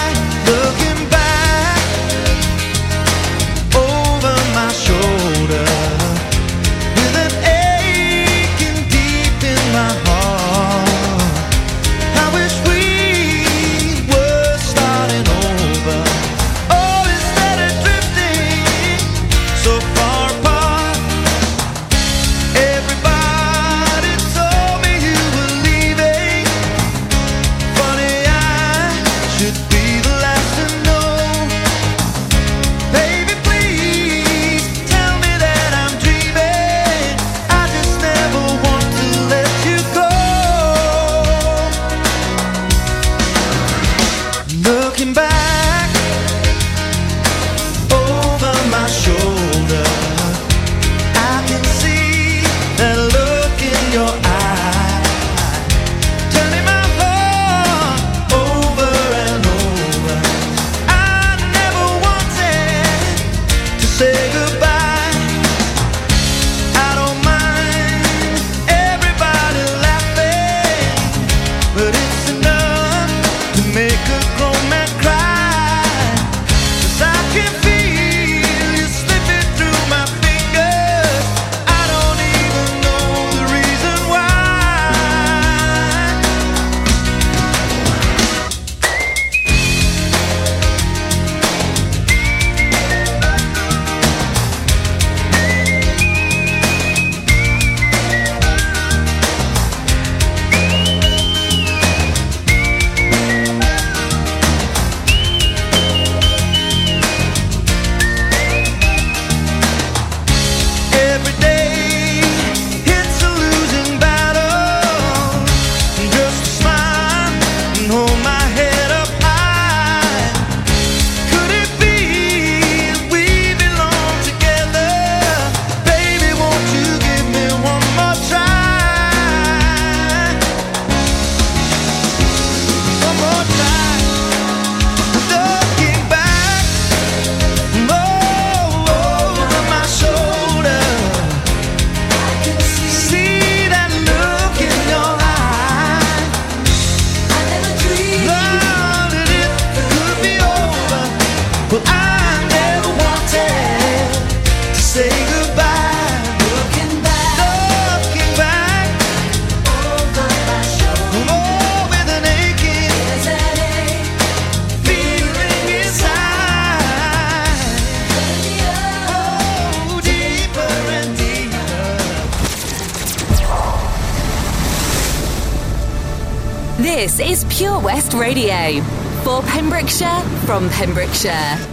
Pembrokeshire. 180.83 181.72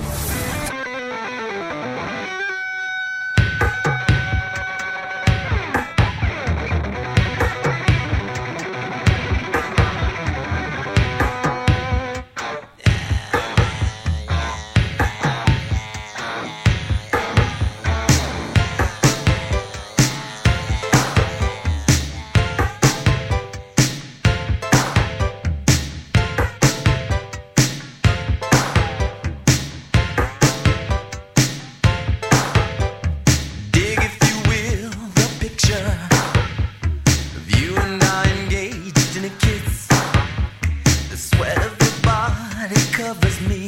Body 43.14 43.20
covers 43.20 43.59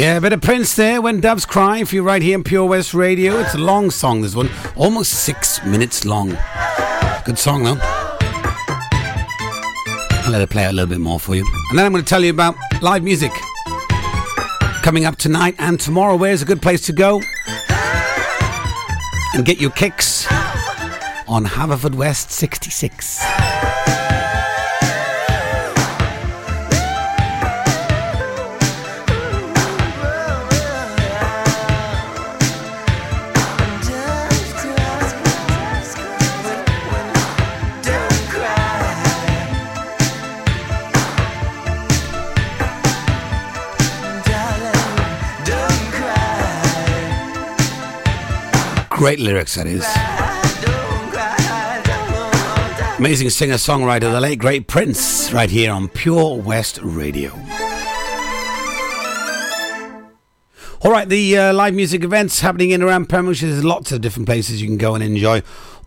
Yeah, 0.00 0.16
a 0.16 0.20
bit 0.22 0.32
of 0.32 0.40
Prince 0.40 0.76
there 0.76 1.02
when 1.02 1.20
doves 1.20 1.44
cry 1.44 1.84
for 1.84 1.94
you 1.94 2.02
right 2.02 2.22
here 2.22 2.34
in 2.34 2.42
Pure 2.42 2.64
West 2.64 2.94
Radio. 2.94 3.38
It's 3.38 3.52
a 3.52 3.58
long 3.58 3.90
song, 3.90 4.22
this 4.22 4.34
one. 4.34 4.48
Almost 4.74 5.12
six 5.12 5.62
minutes 5.62 6.06
long. 6.06 6.38
Good 7.26 7.38
song, 7.38 7.64
though. 7.64 7.76
I'll 10.22 10.32
let 10.32 10.40
it 10.40 10.48
play 10.48 10.64
a 10.64 10.72
little 10.72 10.88
bit 10.88 11.00
more 11.00 11.20
for 11.20 11.34
you. 11.34 11.44
And 11.68 11.78
then 11.78 11.84
I'm 11.84 11.92
going 11.92 12.02
to 12.02 12.08
tell 12.08 12.24
you 12.24 12.30
about 12.30 12.56
live 12.80 13.02
music. 13.02 13.30
Coming 14.82 15.04
up 15.04 15.16
tonight 15.16 15.54
and 15.58 15.78
tomorrow, 15.78 16.16
where's 16.16 16.40
a 16.40 16.46
good 16.46 16.62
place 16.62 16.80
to 16.86 16.94
go? 16.94 17.20
And 19.34 19.44
get 19.44 19.60
your 19.60 19.70
kicks 19.72 20.26
on 21.28 21.44
Haverfordwest 21.44 22.30
66. 22.30 23.69
Great 49.00 49.18
lyrics, 49.18 49.54
that 49.54 49.66
is. 49.66 49.82
Amazing 52.98 53.30
singer 53.30 53.54
songwriter, 53.54 54.12
the 54.12 54.20
late 54.20 54.38
great 54.38 54.66
Prince, 54.66 55.32
right 55.32 55.48
here 55.48 55.72
on 55.72 55.88
Pure 55.88 56.42
West 56.42 56.78
Radio. 56.82 57.30
All 60.82 60.90
right, 60.90 61.08
the 61.08 61.38
uh, 61.38 61.54
live 61.54 61.72
music 61.72 62.04
events 62.04 62.40
happening 62.40 62.72
in 62.72 62.82
around 62.82 63.08
Pembrokeshire. 63.08 63.48
There's 63.48 63.64
lots 63.64 63.90
of 63.90 64.02
different 64.02 64.26
places 64.26 64.60
you 64.60 64.68
can 64.68 64.76
go 64.76 64.94
and 64.94 65.02
enjoy 65.02 65.40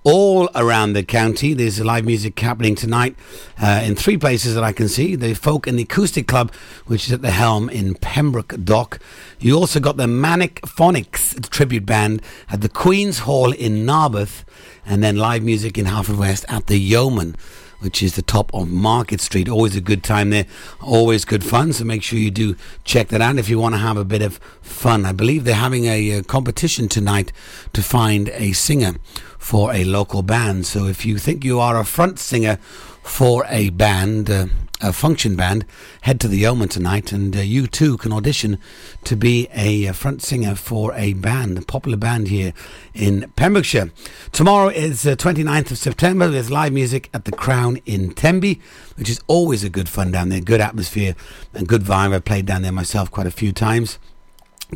all 0.03 0.49
around 0.55 0.93
the 0.93 1.03
county. 1.03 1.53
There's 1.53 1.79
live 1.79 2.05
music 2.05 2.39
happening 2.39 2.75
tonight 2.75 3.15
uh, 3.61 3.81
in 3.83 3.95
three 3.95 4.17
places 4.17 4.55
that 4.55 4.63
I 4.63 4.71
can 4.71 4.87
see 4.87 5.15
the 5.15 5.33
Folk 5.33 5.67
and 5.67 5.77
the 5.77 5.83
Acoustic 5.83 6.27
Club, 6.27 6.53
which 6.85 7.07
is 7.07 7.13
at 7.13 7.21
the 7.21 7.31
Helm 7.31 7.69
in 7.69 7.95
Pembroke 7.95 8.55
Dock. 8.63 8.99
You 9.39 9.55
also 9.55 9.79
got 9.79 9.97
the 9.97 10.07
Manic 10.07 10.61
Phonics 10.61 11.49
tribute 11.49 11.85
band 11.85 12.21
at 12.49 12.61
the 12.61 12.69
Queen's 12.69 13.19
Hall 13.19 13.51
in 13.51 13.85
Narberth, 13.85 14.43
and 14.85 15.03
then 15.03 15.15
live 15.15 15.43
music 15.43 15.77
in 15.77 15.85
Haverfordwest 15.85 16.45
at 16.49 16.67
the 16.67 16.77
Yeoman 16.77 17.35
which 17.83 18.01
is 18.01 18.15
the 18.15 18.21
top 18.21 18.53
of 18.53 18.69
Market 18.69 19.21
Street. 19.21 19.49
Always 19.49 19.75
a 19.75 19.81
good 19.81 20.03
time 20.03 20.29
there, 20.29 20.45
always 20.81 21.25
good 21.25 21.43
fun. 21.43 21.73
So 21.73 21.83
make 21.83 22.03
sure 22.03 22.17
you 22.17 22.31
do 22.31 22.55
check 22.83 23.09
that 23.09 23.21
out 23.21 23.37
if 23.37 23.49
you 23.49 23.59
want 23.59 23.75
to 23.75 23.79
have 23.79 23.97
a 23.97 24.05
bit 24.05 24.21
of 24.21 24.37
fun. 24.61 25.05
I 25.05 25.11
believe 25.11 25.43
they're 25.43 25.55
having 25.55 25.85
a, 25.85 26.11
a 26.11 26.23
competition 26.23 26.87
tonight 26.87 27.31
to 27.73 27.83
find 27.83 28.29
a 28.29 28.53
singer 28.53 28.95
for 29.37 29.73
a 29.73 29.83
local 29.83 30.23
band. 30.23 30.65
So 30.65 30.85
if 30.85 31.05
you 31.05 31.17
think 31.17 31.43
you 31.43 31.59
are 31.59 31.77
a 31.79 31.85
front 31.85 32.19
singer 32.19 32.57
for 33.03 33.45
a 33.49 33.69
band, 33.71 34.29
uh, 34.29 34.47
a 34.83 34.91
function 34.93 35.35
band, 35.35 35.65
head 36.01 36.19
to 36.19 36.27
the 36.27 36.37
Yeoman 36.37 36.67
tonight, 36.67 37.11
and 37.11 37.35
uh, 37.35 37.39
you 37.39 37.65
too 37.65 37.97
can 37.97 38.11
audition 38.11 38.59
to 39.05 39.15
be 39.15 39.47
a, 39.53 39.91
front 39.93 40.21
singer 40.21 40.55
for 40.55 40.93
a 40.93 41.13
band, 41.13 41.57
a 41.57 41.61
popular 41.61 41.97
band 41.97 42.27
here 42.27 42.53
in 42.93 43.31
Pembrokeshire. 43.35 43.91
Tomorrow 44.31 44.67
is 44.67 45.07
uh, 45.07 45.15
29th 45.15 45.71
of 45.71 45.77
September. 45.77 46.27
There's 46.27 46.51
live 46.51 46.73
music 46.73 47.09
at 47.13 47.25
the 47.25 47.31
Crown 47.31 47.77
in 47.85 48.13
Tenby, 48.13 48.59
which 48.95 49.09
is 49.09 49.21
always 49.27 49.63
a 49.63 49.69
good 49.69 49.87
fun 49.87 50.11
down 50.11 50.29
there. 50.29 50.41
Good 50.41 50.61
atmosphere 50.61 51.15
and 51.53 51.67
good 51.67 51.83
vibe. 51.83 52.13
I've 52.13 52.25
played 52.25 52.45
down 52.45 52.61
there 52.61 52.71
myself 52.71 53.09
quite 53.09 53.27
a 53.27 53.31
few 53.31 53.53
times. 53.53 53.97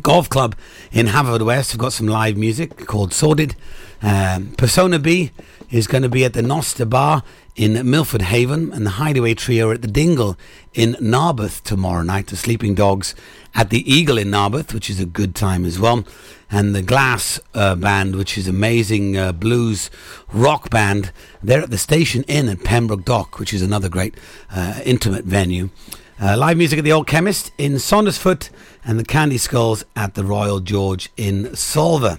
Golf 0.02 0.28
Club 0.28 0.56
in 0.92 1.06
Haverfordwest 1.06 1.72
have 1.72 1.80
got 1.80 1.92
some 1.92 2.06
live 2.06 2.36
music 2.36 2.86
called 2.86 3.12
Sordid. 3.12 3.56
Um, 4.00 4.52
Persona 4.56 4.98
B 4.98 5.32
is 5.70 5.86
going 5.86 6.02
to 6.02 6.08
be 6.08 6.24
at 6.24 6.32
the 6.32 6.42
Noster 6.42 6.84
Bar 6.84 7.22
in 7.54 7.90
Milford 7.90 8.22
Haven, 8.22 8.72
and 8.72 8.86
the 8.86 8.90
Hideaway 8.90 9.34
Trio 9.34 9.70
at 9.72 9.82
the 9.82 9.88
Dingle 9.88 10.38
in 10.74 10.96
Narberth 11.00 11.62
tomorrow 11.64 12.02
night. 12.02 12.28
The 12.28 12.36
Sleeping 12.36 12.74
Dogs 12.74 13.14
at 13.54 13.70
the 13.70 13.92
Eagle 13.92 14.16
in 14.18 14.30
Narberth, 14.30 14.72
which 14.72 14.88
is 14.88 15.00
a 15.00 15.06
good 15.06 15.34
time 15.34 15.64
as 15.64 15.78
well. 15.78 16.04
And 16.50 16.74
the 16.74 16.82
Glass 16.82 17.40
uh, 17.54 17.74
Band, 17.74 18.14
which 18.16 18.38
is 18.38 18.46
amazing 18.46 19.16
uh, 19.16 19.32
blues 19.32 19.90
rock 20.32 20.70
band, 20.70 21.12
they're 21.42 21.62
at 21.62 21.70
the 21.70 21.78
Station 21.78 22.22
Inn 22.24 22.48
at 22.48 22.64
Pembroke 22.64 23.04
Dock, 23.04 23.38
which 23.38 23.52
is 23.52 23.60
another 23.60 23.88
great 23.88 24.14
uh, 24.50 24.80
intimate 24.84 25.24
venue. 25.24 25.70
Uh, 26.20 26.36
live 26.36 26.56
music 26.56 26.78
at 26.78 26.84
the 26.84 26.92
Old 26.92 27.06
Chemist 27.06 27.52
in 27.58 27.74
Saundersfoot 27.74 28.50
and 28.84 28.98
the 28.98 29.04
Candy 29.04 29.38
Skulls 29.38 29.84
at 29.94 30.14
the 30.14 30.24
Royal 30.24 30.60
George 30.60 31.10
in 31.16 31.44
Solva. 31.48 32.18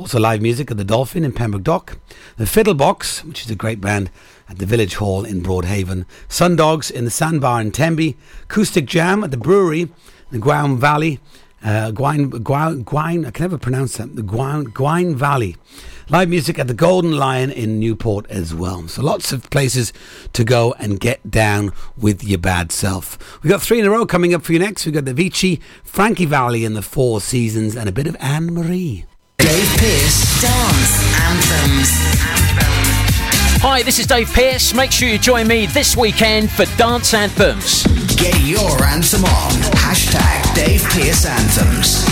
Also 0.00 0.18
live 0.18 0.40
music 0.40 0.70
at 0.70 0.78
the 0.78 0.82
Dolphin 0.82 1.24
in 1.24 1.32
Pembroke 1.32 1.62
Dock. 1.62 1.98
The 2.38 2.46
Fiddle 2.46 2.72
Box, 2.72 3.22
which 3.22 3.44
is 3.44 3.50
a 3.50 3.54
great 3.54 3.82
band 3.82 4.10
at 4.48 4.56
the 4.56 4.64
Village 4.64 4.94
Hall 4.94 5.26
in 5.26 5.42
Broadhaven. 5.42 6.06
Sundogs 6.26 6.90
in 6.90 7.04
the 7.04 7.10
Sandbar 7.10 7.60
in 7.60 7.70
Tenby. 7.70 8.16
Acoustic 8.44 8.86
Jam 8.86 9.22
at 9.22 9.30
the 9.30 9.36
Brewery 9.36 9.82
in 9.82 9.90
the 10.30 10.38
Gwyn 10.38 10.78
Valley. 10.78 11.20
Uh, 11.62 11.90
Gwyn, 11.90 12.32
I 12.32 13.30
can 13.30 13.42
never 13.44 13.58
pronounce 13.58 13.98
that. 13.98 14.16
The 14.16 14.22
Gwyn, 14.22 14.70
Gwyn 14.72 15.14
Valley. 15.16 15.58
Live 16.08 16.30
music 16.30 16.58
at 16.58 16.66
the 16.66 16.72
Golden 16.72 17.18
Lion 17.18 17.50
in 17.50 17.78
Newport 17.78 18.24
as 18.30 18.54
well. 18.54 18.88
So 18.88 19.02
lots 19.02 19.32
of 19.32 19.50
places 19.50 19.92
to 20.32 20.44
go 20.44 20.72
and 20.78 20.98
get 20.98 21.30
down 21.30 21.72
with 21.98 22.24
your 22.24 22.38
bad 22.38 22.72
self. 22.72 23.42
We've 23.42 23.50
got 23.50 23.60
three 23.60 23.80
in 23.80 23.84
a 23.84 23.90
row 23.90 24.06
coming 24.06 24.32
up 24.32 24.44
for 24.44 24.54
you 24.54 24.60
next. 24.60 24.86
We've 24.86 24.94
got 24.94 25.04
the 25.04 25.12
Vici, 25.12 25.60
Frankie 25.84 26.24
Valli 26.24 26.64
in 26.64 26.72
the 26.72 26.80
Four 26.80 27.20
Seasons, 27.20 27.76
and 27.76 27.86
a 27.86 27.92
bit 27.92 28.06
of 28.06 28.16
Anne 28.18 28.54
Marie. 28.54 29.04
Dave 29.40 29.76
Pearce 29.78 30.42
Dance 30.42 31.00
Anthems. 31.28 32.69
Hi, 33.62 33.82
this 33.82 33.98
is 33.98 34.06
Dave 34.06 34.32
Pearce. 34.32 34.72
Make 34.72 34.90
sure 34.90 35.06
you 35.06 35.18
join 35.18 35.46
me 35.46 35.66
this 35.66 35.94
weekend 35.94 36.50
for 36.50 36.64
Dance 36.78 37.12
Anthems. 37.12 37.84
Get 38.16 38.40
your 38.40 38.82
anthem 38.84 39.22
on. 39.26 39.52
Hashtag 39.76 40.54
Dave 40.54 40.82
Pearce 40.84 41.26
Anthems. 41.26 42.06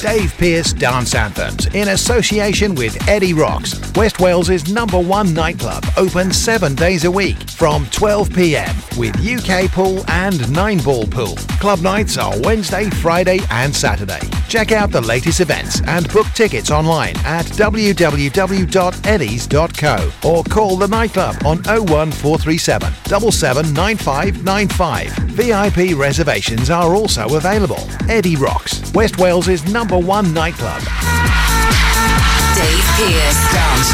Dave 0.00 0.32
Pearce 0.38 0.72
Dance 0.72 1.16
Anthems 1.16 1.66
in 1.74 1.88
association 1.88 2.76
with 2.76 2.96
Eddie 3.08 3.34
Rocks, 3.34 3.80
West 3.96 4.20
Wales's 4.20 4.72
number 4.72 5.00
one 5.00 5.34
nightclub, 5.34 5.84
open 5.96 6.32
seven 6.32 6.76
days 6.76 7.04
a 7.04 7.10
week 7.10 7.36
from 7.50 7.84
12 7.86 8.32
pm 8.32 8.76
with 8.96 9.16
UK 9.26 9.68
pool 9.72 10.04
and 10.08 10.48
nine 10.52 10.78
ball 10.78 11.04
pool. 11.06 11.34
Club 11.58 11.80
nights 11.80 12.16
are 12.16 12.32
Wednesday, 12.42 12.88
Friday, 12.90 13.40
and 13.50 13.74
Saturday. 13.74 14.20
Check 14.48 14.70
out 14.70 14.92
the 14.92 15.00
latest 15.00 15.40
events 15.40 15.82
and 15.86 16.08
book 16.12 16.26
tickets 16.34 16.70
online 16.70 17.16
at 17.24 17.44
www.eddies.co 17.46 17.98
or 20.28 20.44
call 20.44 20.67
the 20.76 20.88
nightclub 20.88 21.36
on 21.44 21.58
01437 21.64 22.92
779595. 23.04 25.12
VIP 25.28 25.96
reservations 25.98 26.70
are 26.70 26.94
also 26.94 27.36
available. 27.36 27.80
Eddie 28.08 28.36
Rocks, 28.36 28.92
West 28.92 29.18
Wales's 29.18 29.64
number 29.72 29.98
one 29.98 30.32
nightclub. 30.34 30.82
Dave 32.54 32.84
Pearce 32.96 33.52
Dance 33.52 33.92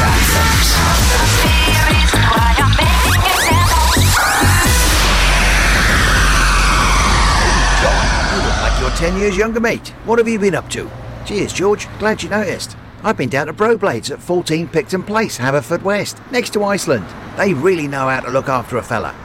You 8.31 8.37
look 8.41 8.57
like 8.61 8.79
you're 8.81 8.89
10 8.91 9.19
years 9.19 9.37
younger, 9.37 9.59
mate. 9.59 9.89
What 10.05 10.19
have 10.19 10.27
you 10.27 10.39
been 10.39 10.55
up 10.55 10.69
to? 10.71 10.89
Cheers, 11.25 11.53
George. 11.53 11.87
Glad 11.99 12.23
you 12.23 12.29
noticed. 12.29 12.75
I've 13.05 13.17
been 13.17 13.29
down 13.29 13.45
to 13.45 13.53
Bro 13.53 13.77
Blades 13.77 14.09
at 14.09 14.19
14 14.19 14.67
Picton 14.67 15.03
Place, 15.03 15.37
Haverfordwest, 15.37 16.31
next 16.31 16.53
to 16.53 16.63
Iceland. 16.63 17.05
They 17.37 17.53
really 17.53 17.87
know 17.87 18.09
how 18.09 18.21
to 18.21 18.31
look 18.31 18.49
after 18.49 18.77
a 18.77 18.83
fella. 18.83 19.24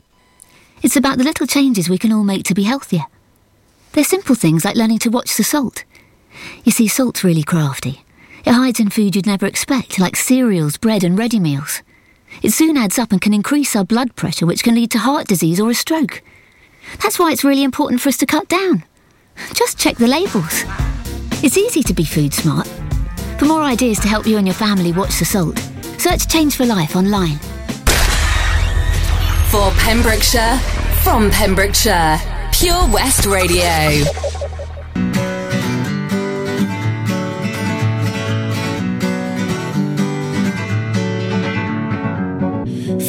It's 0.81 0.95
about 0.95 1.17
the 1.17 1.23
little 1.23 1.45
changes 1.45 1.89
we 1.89 1.97
can 1.97 2.11
all 2.11 2.23
make 2.23 2.43
to 2.45 2.53
be 2.53 2.63
healthier. 2.63 3.05
They're 3.93 4.03
simple 4.03 4.35
things 4.35 4.65
like 4.65 4.75
learning 4.75 4.99
to 4.99 5.09
watch 5.09 5.37
the 5.37 5.43
salt. 5.43 5.83
You 6.63 6.71
see, 6.71 6.87
salt's 6.87 7.23
really 7.23 7.43
crafty. 7.43 8.03
It 8.45 8.53
hides 8.53 8.79
in 8.79 8.89
food 8.89 9.15
you'd 9.15 9.27
never 9.27 9.45
expect, 9.45 9.99
like 9.99 10.15
cereals, 10.15 10.77
bread, 10.77 11.03
and 11.03 11.17
ready 11.17 11.39
meals. 11.39 11.83
It 12.41 12.51
soon 12.51 12.77
adds 12.77 12.97
up 12.97 13.11
and 13.11 13.21
can 13.21 13.33
increase 13.33 13.75
our 13.75 13.83
blood 13.83 14.15
pressure, 14.15 14.45
which 14.45 14.63
can 14.63 14.73
lead 14.73 14.89
to 14.91 14.99
heart 14.99 15.27
disease 15.27 15.59
or 15.59 15.69
a 15.69 15.75
stroke. 15.75 16.23
That's 17.03 17.19
why 17.19 17.31
it's 17.31 17.43
really 17.43 17.63
important 17.63 18.01
for 18.01 18.09
us 18.09 18.17
to 18.17 18.25
cut 18.25 18.47
down. 18.47 18.83
Just 19.53 19.77
check 19.77 19.97
the 19.97 20.07
labels. 20.07 20.63
It's 21.43 21.57
easy 21.57 21.83
to 21.83 21.93
be 21.93 22.03
food 22.03 22.33
smart. 22.33 22.67
For 23.37 23.45
more 23.45 23.61
ideas 23.61 23.99
to 23.99 24.07
help 24.07 24.25
you 24.25 24.37
and 24.37 24.47
your 24.47 24.55
family 24.55 24.91
watch 24.91 25.19
the 25.19 25.25
salt, 25.25 25.59
search 25.97 26.27
Change 26.27 26.55
for 26.55 26.65
Life 26.65 26.95
online. 26.95 27.39
For 29.51 29.69
Pembrokeshire, 29.71 30.57
from 31.03 31.29
Pembrokeshire, 31.29 32.17
Pure 32.53 32.87
West 32.87 33.25
Radio. 33.25 33.65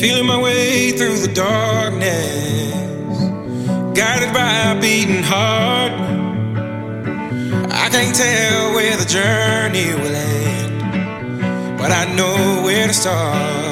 Feeling 0.00 0.26
my 0.26 0.40
way 0.42 0.90
through 0.90 1.18
the 1.18 1.30
darkness, 1.32 3.18
guided 3.96 4.34
by 4.34 4.72
a 4.72 4.80
beating 4.80 5.22
heart. 5.22 5.92
I 7.70 7.88
can't 7.88 8.16
tell 8.16 8.74
where 8.74 8.96
the 8.96 9.04
journey 9.04 9.94
will 9.94 10.16
end, 10.16 11.78
but 11.78 11.92
I 11.92 12.12
know 12.16 12.62
where 12.64 12.88
to 12.88 12.92
start. 12.92 13.71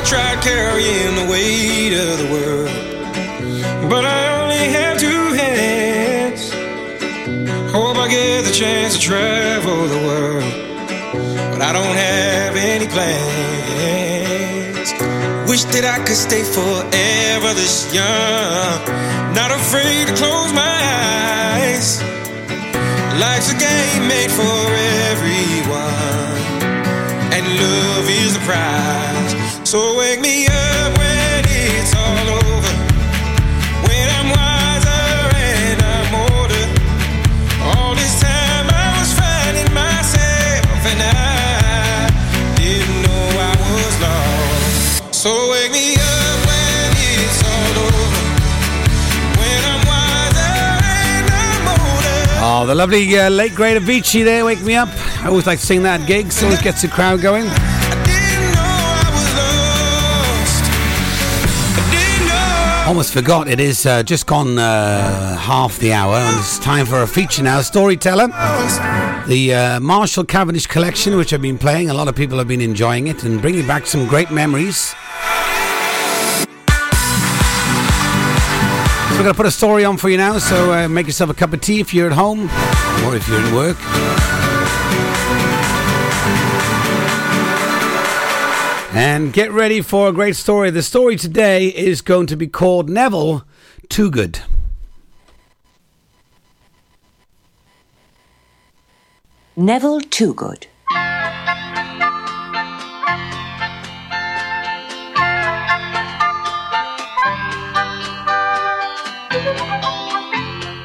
I 0.00 0.02
tried 0.02 0.40
carrying 0.40 1.14
the 1.14 1.26
weight 1.30 1.92
of 1.92 2.16
the 2.20 2.28
world, 2.32 2.70
but 3.90 4.06
I 4.06 4.40
only 4.40 4.64
have 4.72 4.98
two 4.98 5.34
hands. 5.34 6.50
Hope 7.70 7.98
I 7.98 8.08
get 8.08 8.46
the 8.46 8.50
chance 8.50 8.94
to 8.96 9.00
travel 9.02 9.88
the 9.88 9.98
world, 10.08 10.54
but 11.52 11.60
I 11.60 11.74
don't 11.74 11.96
have 12.08 12.56
any 12.56 12.86
plans. 12.86 13.18
Wish 15.50 15.64
that 15.64 15.84
I 15.84 15.98
could 16.02 16.16
stay 16.16 16.44
forever 16.44 17.52
this 17.52 17.92
young, 17.92 18.80
not 19.34 19.50
afraid 19.50 20.08
to 20.08 20.14
close 20.14 20.50
my 20.54 20.80
eyes. 21.60 22.00
Life's 23.20 23.52
a 23.52 23.58
game 23.58 24.08
made 24.08 24.30
for 24.30 24.64
everyone 25.12 25.79
love 27.60 28.08
is 28.08 28.34
the 28.34 28.40
prize. 28.40 29.32
So 29.68 29.98
wake 29.98 30.20
me 30.20 30.46
up 30.46 30.98
when 30.98 31.44
it's 31.46 31.94
all 31.94 32.28
over. 32.40 32.72
When 33.86 34.06
I'm 34.18 34.28
wiser 34.34 35.04
and 35.36 35.78
I'm 35.94 36.10
older. 36.26 36.64
All 37.70 37.94
this 37.94 38.20
time 38.20 38.66
I 38.68 38.86
was 38.98 39.10
finding 39.12 39.70
myself 39.74 40.80
and 40.92 41.00
I 41.02 42.10
didn't 42.56 43.02
know 43.04 43.24
I 43.50 43.54
was 43.76 43.94
lost. 44.00 45.14
So 45.14 45.30
wake 45.52 45.72
me 45.72 45.94
up. 45.94 46.20
Oh, 52.42 52.64
the 52.66 52.74
lovely 52.74 53.18
uh, 53.18 53.28
late 53.28 53.54
great 53.54 53.76
Avicii 53.76 54.24
there, 54.24 54.44
Wake 54.46 54.62
Me 54.62 54.74
Up. 54.74 54.88
I 55.22 55.28
always 55.28 55.46
like 55.46 55.60
to 55.60 55.66
sing 55.66 55.82
that 55.82 56.00
at 56.00 56.06
gigs, 56.06 56.42
always 56.42 56.62
gets 56.62 56.80
the 56.80 56.88
crowd 56.88 57.20
going. 57.20 57.44
Almost 62.88 63.12
forgot 63.12 63.46
it 63.46 63.60
is 63.60 63.84
uh, 63.84 64.02
just 64.02 64.26
gone 64.26 64.58
uh, 64.58 65.36
half 65.36 65.78
the 65.78 65.92
hour, 65.92 66.14
and 66.14 66.38
it's 66.38 66.58
time 66.58 66.86
for 66.86 67.02
a 67.02 67.06
feature 67.06 67.42
now. 67.42 67.60
Storyteller, 67.60 68.28
the 69.28 69.54
uh, 69.54 69.80
Marshall 69.80 70.24
Cavendish 70.24 70.66
collection, 70.66 71.16
which 71.16 71.34
I've 71.34 71.42
been 71.42 71.58
playing. 71.58 71.90
A 71.90 71.94
lot 71.94 72.08
of 72.08 72.16
people 72.16 72.38
have 72.38 72.48
been 72.48 72.62
enjoying 72.62 73.06
it 73.08 73.22
and 73.22 73.42
bringing 73.42 73.66
back 73.66 73.86
some 73.86 74.06
great 74.06 74.30
memories. 74.30 74.94
We're 79.12 79.24
going 79.24 79.34
to 79.34 79.36
put 79.36 79.44
a 79.46 79.50
story 79.50 79.84
on 79.84 79.98
for 79.98 80.08
you 80.08 80.16
now. 80.16 80.38
So 80.38 80.72
uh, 80.72 80.88
make 80.88 81.06
yourself 81.06 81.28
a 81.28 81.34
cup 81.34 81.52
of 81.52 81.60
tea 81.60 81.78
if 81.78 81.92
you're 81.92 82.06
at 82.06 82.14
home 82.14 82.44
or 83.04 83.14
if 83.14 83.28
you're 83.28 83.38
in 83.38 83.54
work. 83.54 83.76
And 88.92 89.32
get 89.32 89.52
ready 89.52 89.82
for 89.82 90.08
a 90.08 90.12
great 90.12 90.34
story. 90.34 90.70
The 90.70 90.82
story 90.82 91.14
today 91.14 91.68
is 91.68 92.02
going 92.02 92.26
to 92.26 92.36
be 92.36 92.48
called 92.48 92.90
Neville 92.90 93.46
Toogood. 93.88 94.40
Neville 99.54 100.00
Toogood. 100.00 100.66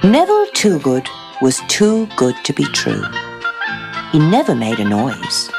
Neville 0.04 0.46
Toogood 0.54 1.08
was 1.42 1.60
too 1.68 2.06
good 2.16 2.36
to 2.44 2.54
be 2.54 2.66
true. 2.66 3.04
He 4.12 4.20
never 4.20 4.54
made 4.54 4.80
a 4.80 4.86
noise. 4.88 5.50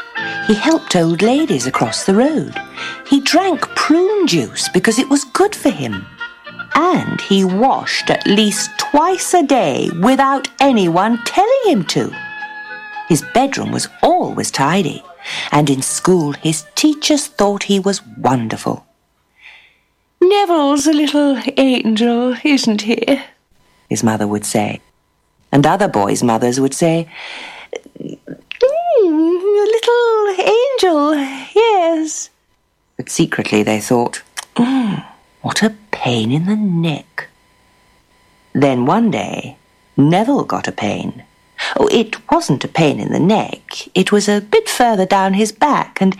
He 0.46 0.54
helped 0.54 0.94
old 0.94 1.22
ladies 1.22 1.66
across 1.66 2.04
the 2.04 2.14
road. 2.14 2.54
He 3.08 3.20
drank 3.20 3.60
prune 3.74 4.26
juice 4.26 4.68
because 4.68 4.98
it 4.98 5.08
was 5.08 5.24
good 5.24 5.56
for 5.56 5.70
him. 5.70 6.06
And 6.74 7.20
he 7.22 7.44
washed 7.44 8.10
at 8.10 8.26
least 8.26 8.70
twice 8.78 9.34
a 9.34 9.42
day 9.42 9.90
without 10.00 10.48
anyone 10.60 11.18
telling 11.24 11.62
him 11.64 11.84
to. 11.86 12.14
His 13.08 13.24
bedroom 13.34 13.72
was 13.72 13.88
always 14.02 14.50
tidy, 14.50 15.02
and 15.50 15.68
in 15.68 15.82
school 15.82 16.32
his 16.32 16.64
teachers 16.74 17.26
thought 17.26 17.64
he 17.64 17.80
was 17.80 18.06
wonderful. 18.18 18.86
Neville's 20.20 20.86
a 20.86 20.92
little 20.92 21.40
angel, 21.56 22.36
isn't 22.44 22.82
he? 22.82 23.20
His 23.88 24.02
mother 24.02 24.26
would 24.26 24.44
say. 24.44 24.80
And 25.52 25.66
other 25.66 25.88
boys' 25.88 26.22
mothers 26.22 26.60
would 26.60 26.74
say, 26.74 27.08
"Mm, 27.98 28.15
a 29.08 29.66
little 29.74 30.46
angel, 30.58 31.14
yes. 31.54 32.30
But 32.96 33.08
secretly 33.08 33.62
they 33.62 33.80
thought, 33.80 34.22
"Mm, 34.56 35.04
what 35.42 35.62
a 35.62 35.74
pain 35.90 36.30
in 36.30 36.46
the 36.46 36.56
neck. 36.56 37.28
Then 38.52 38.86
one 38.86 39.10
day, 39.10 39.56
Neville 39.96 40.44
got 40.44 40.68
a 40.68 40.72
pain. 40.72 41.24
Oh, 41.78 41.88
it 41.90 42.30
wasn't 42.30 42.64
a 42.64 42.68
pain 42.68 43.00
in 43.00 43.12
the 43.12 43.18
neck. 43.20 43.62
It 43.94 44.12
was 44.12 44.28
a 44.28 44.40
bit 44.40 44.68
further 44.68 45.06
down 45.06 45.34
his 45.34 45.52
back, 45.52 46.00
and 46.00 46.16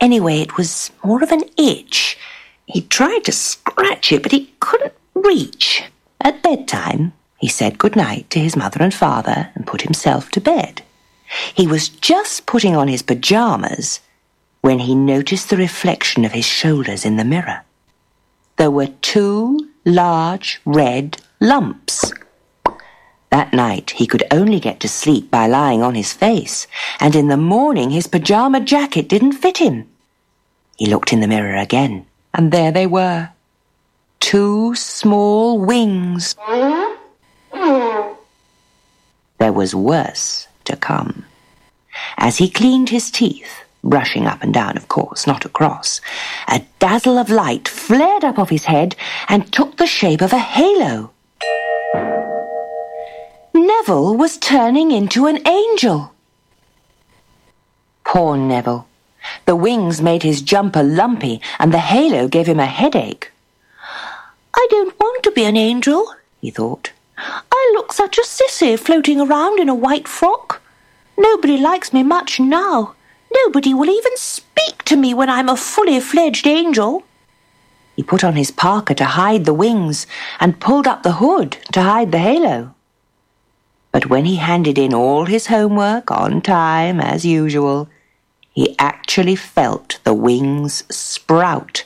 anyway, 0.00 0.40
it 0.40 0.56
was 0.56 0.90
more 1.02 1.22
of 1.22 1.32
an 1.32 1.44
itch. 1.56 2.18
He 2.66 2.82
tried 2.82 3.24
to 3.24 3.32
scratch 3.32 4.12
it, 4.12 4.22
but 4.22 4.32
he 4.32 4.52
couldn't 4.60 4.94
reach. 5.14 5.82
At 6.20 6.42
bedtime, 6.42 7.12
he 7.38 7.48
said 7.48 7.78
good 7.78 7.96
night 7.96 8.28
to 8.30 8.38
his 8.40 8.56
mother 8.56 8.82
and 8.82 8.94
father 8.94 9.50
and 9.54 9.66
put 9.66 9.82
himself 9.82 10.30
to 10.32 10.40
bed. 10.40 10.82
He 11.54 11.66
was 11.66 11.88
just 11.88 12.46
putting 12.46 12.76
on 12.76 12.88
his 12.88 13.02
pajamas 13.02 14.00
when 14.60 14.80
he 14.80 14.94
noticed 14.94 15.50
the 15.50 15.56
reflection 15.56 16.24
of 16.24 16.32
his 16.32 16.44
shoulders 16.44 17.04
in 17.04 17.16
the 17.16 17.24
mirror. 17.24 17.62
There 18.56 18.70
were 18.70 18.88
two 19.02 19.70
large 19.84 20.60
red 20.64 21.20
lumps. 21.40 22.12
That 23.30 23.52
night 23.52 23.92
he 23.92 24.06
could 24.06 24.24
only 24.30 24.60
get 24.60 24.80
to 24.80 24.88
sleep 24.88 25.30
by 25.30 25.46
lying 25.46 25.82
on 25.82 25.94
his 25.94 26.12
face, 26.12 26.66
and 27.00 27.14
in 27.14 27.28
the 27.28 27.36
morning 27.36 27.90
his 27.90 28.06
pajama 28.06 28.60
jacket 28.60 29.08
didn't 29.08 29.32
fit 29.32 29.58
him. 29.58 29.88
He 30.76 30.86
looked 30.86 31.12
in 31.12 31.20
the 31.20 31.28
mirror 31.28 31.56
again, 31.56 32.06
and 32.34 32.52
there 32.52 32.72
they 32.72 32.86
were. 32.86 33.30
Two 34.20 34.74
small 34.74 35.58
wings. 35.58 36.34
There 39.38 39.52
was 39.52 39.74
worse 39.74 40.48
to 40.66 40.76
come. 40.76 41.24
As 42.16 42.38
he 42.38 42.50
cleaned 42.50 42.90
his 42.90 43.10
teeth, 43.10 43.62
brushing 43.82 44.26
up 44.26 44.42
and 44.42 44.52
down, 44.52 44.76
of 44.76 44.88
course, 44.88 45.26
not 45.26 45.44
across, 45.44 46.00
a 46.48 46.62
dazzle 46.78 47.18
of 47.18 47.30
light 47.30 47.68
flared 47.68 48.24
up 48.24 48.38
off 48.38 48.50
his 48.50 48.66
head 48.66 48.94
and 49.28 49.52
took 49.52 49.76
the 49.76 49.86
shape 49.86 50.20
of 50.20 50.32
a 50.32 50.38
halo. 50.38 51.10
Neville 53.54 54.16
was 54.16 54.36
turning 54.36 54.90
into 54.90 55.26
an 55.26 55.46
angel. 55.48 56.12
Poor 58.04 58.36
Neville. 58.36 58.86
The 59.46 59.56
wings 59.56 60.00
made 60.00 60.22
his 60.22 60.42
jumper 60.42 60.82
lumpy, 60.82 61.40
and 61.58 61.72
the 61.72 61.78
halo 61.78 62.28
gave 62.28 62.46
him 62.46 62.60
a 62.60 62.66
headache. 62.66 63.32
I 64.54 64.66
don't 64.70 64.98
want 65.00 65.22
to 65.24 65.32
be 65.32 65.44
an 65.44 65.56
angel, 65.56 66.14
he 66.40 66.50
thought. 66.50 66.92
I 67.18 67.72
look 67.74 67.92
such 67.92 68.18
a 68.18 68.22
sissy 68.22 68.78
floating 68.78 69.20
around 69.20 69.58
in 69.58 69.68
a 69.68 69.74
white 69.74 70.06
frock. 70.06 70.45
Nobody 71.18 71.56
likes 71.58 71.92
me 71.92 72.02
much 72.02 72.38
now. 72.38 72.94
Nobody 73.44 73.74
will 73.74 73.90
even 73.90 74.16
speak 74.16 74.84
to 74.84 74.96
me 74.96 75.14
when 75.14 75.30
I'm 75.30 75.48
a 75.48 75.56
fully 75.56 76.00
fledged 76.00 76.46
angel. 76.46 77.02
He 77.96 78.02
put 78.02 78.22
on 78.22 78.36
his 78.36 78.50
parka 78.50 78.94
to 78.96 79.04
hide 79.04 79.44
the 79.46 79.54
wings 79.54 80.06
and 80.38 80.60
pulled 80.60 80.86
up 80.86 81.02
the 81.02 81.12
hood 81.12 81.52
to 81.72 81.82
hide 81.82 82.12
the 82.12 82.18
halo. 82.18 82.74
But 83.90 84.10
when 84.10 84.26
he 84.26 84.36
handed 84.36 84.76
in 84.76 84.92
all 84.92 85.24
his 85.24 85.46
homework 85.46 86.10
on 86.10 86.42
time, 86.42 87.00
as 87.00 87.24
usual, 87.24 87.88
he 88.52 88.76
actually 88.78 89.36
felt 89.36 89.98
the 90.04 90.12
wings 90.12 90.84
sprout. 90.94 91.84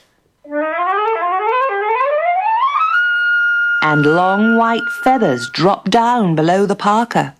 And 3.83 4.05
long 4.05 4.57
white 4.57 4.89
feathers 5.03 5.49
drop 5.49 5.89
down 5.89 6.35
below 6.35 6.65
the 6.65 6.75
parka. 6.75 7.35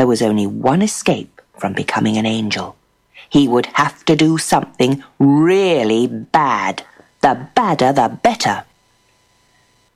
There 0.00 0.06
was 0.06 0.22
only 0.22 0.46
one 0.46 0.80
escape 0.80 1.42
from 1.58 1.74
becoming 1.74 2.16
an 2.16 2.24
angel. 2.24 2.74
He 3.28 3.46
would 3.46 3.66
have 3.74 4.02
to 4.06 4.16
do 4.16 4.38
something 4.38 5.04
really 5.18 6.06
bad. 6.06 6.86
The 7.20 7.48
badder, 7.54 7.92
the 7.92 8.08
better. 8.08 8.64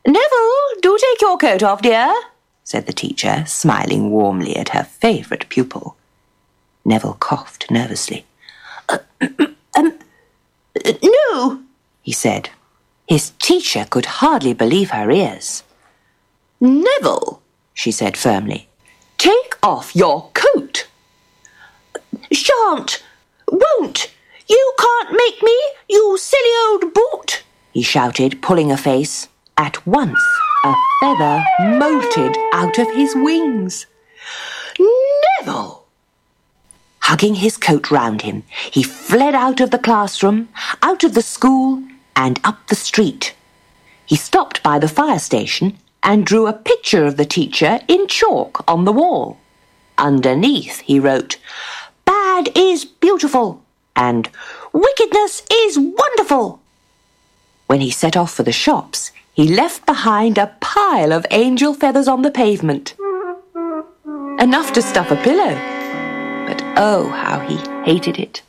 Neville, 0.07 0.81
do 0.83 0.99
take 1.01 1.23
your 1.23 1.39
coat 1.39 1.63
off, 1.63 1.81
dear, 1.81 2.13
said 2.65 2.85
the 2.85 2.93
teacher, 2.93 3.45
smiling 3.47 4.11
warmly 4.11 4.55
at 4.57 4.69
her 4.77 4.85
favourite 4.85 5.49
pupil. 5.49 5.97
Neville 6.85 7.17
coughed 7.19 7.71
nervously. 7.71 8.27
Uh, 8.91 8.99
um, 9.75 9.99
uh, 10.85 10.93
no, 11.03 11.63
he 12.03 12.13
said. 12.13 12.51
His 13.09 13.31
teacher 13.39 13.87
could 13.89 14.21
hardly 14.21 14.53
believe 14.53 14.91
her 14.91 15.11
ears. 15.11 15.63
Neville, 16.61 17.41
she 17.73 17.91
said 17.91 18.19
firmly, 18.19 18.69
take 19.25 19.57
off 19.63 19.97
your 19.97 20.31
coat. 20.35 20.87
Shan't, 22.31 23.03
won't, 23.51 24.13
you 24.47 24.75
can't 24.79 25.13
make 25.13 25.43
me, 25.43 25.59
you 25.89 26.19
silly 26.19 26.55
old 26.67 26.93
boot, 26.93 27.43
he 27.73 27.83
shouted, 27.83 28.43
pulling 28.43 28.71
a 28.71 28.77
face. 28.77 29.29
At 29.57 29.87
once, 29.87 30.21
a 30.65 30.75
feather 31.01 31.43
molted 31.81 32.37
out 32.53 32.79
of 32.79 32.91
his 32.91 33.15
wings. 33.15 33.87
Neville! 34.79 35.85
Hugging 37.01 37.37
his 37.37 37.57
coat 37.57 37.91
round 37.91 38.23
him, 38.23 38.43
he 38.71 38.83
fled 38.83 39.35
out 39.35 39.61
of 39.61 39.71
the 39.71 39.79
classroom, 39.79 40.49
out 40.83 41.03
of 41.03 41.15
the 41.15 41.23
school, 41.23 41.83
and 42.17 42.41
up 42.45 42.67
the 42.67 42.75
street. 42.75 43.35
He 44.05 44.17
stopped 44.17 44.63
by 44.63 44.79
the 44.79 44.89
fire 44.89 45.19
station 45.19 45.79
and 46.05 46.25
drew 46.25 46.47
a 46.47 46.53
picture 46.53 47.05
of 47.05 47.17
the 47.17 47.25
teacher 47.25 47.81
in 47.89 48.07
chalk 48.07 48.63
on 48.69 48.85
the 48.85 48.93
wall. 48.93 49.39
Underneath, 49.99 50.81
he 50.81 51.01
wrote, 51.01 51.39
Bad 52.05 52.51
is 52.55 52.85
beautiful, 52.85 53.63
and 53.97 54.29
Wickedness 54.75 55.43
is 55.51 55.79
wonderful. 55.79 56.61
When 57.69 57.81
he 57.81 57.91
set 57.91 58.17
off 58.17 58.35
for 58.35 58.43
the 58.43 58.51
shops, 58.51 59.13
he 59.33 59.55
left 59.55 59.87
behind 59.87 60.37
a 60.37 60.55
pile 60.61 61.13
of 61.13 61.25
angel 61.31 61.75
feathers 61.75 62.09
on 62.09 62.23
the 62.23 62.31
pavement. 62.33 62.95
Enough 64.41 64.73
to 64.73 64.83
stuff 64.83 65.13
a 65.13 65.17
pillow. 65.17 65.55
But 66.49 66.61
oh, 66.77 67.09
how 67.09 67.39
he 67.41 67.57
hated 67.85 68.19
it. 68.19 68.43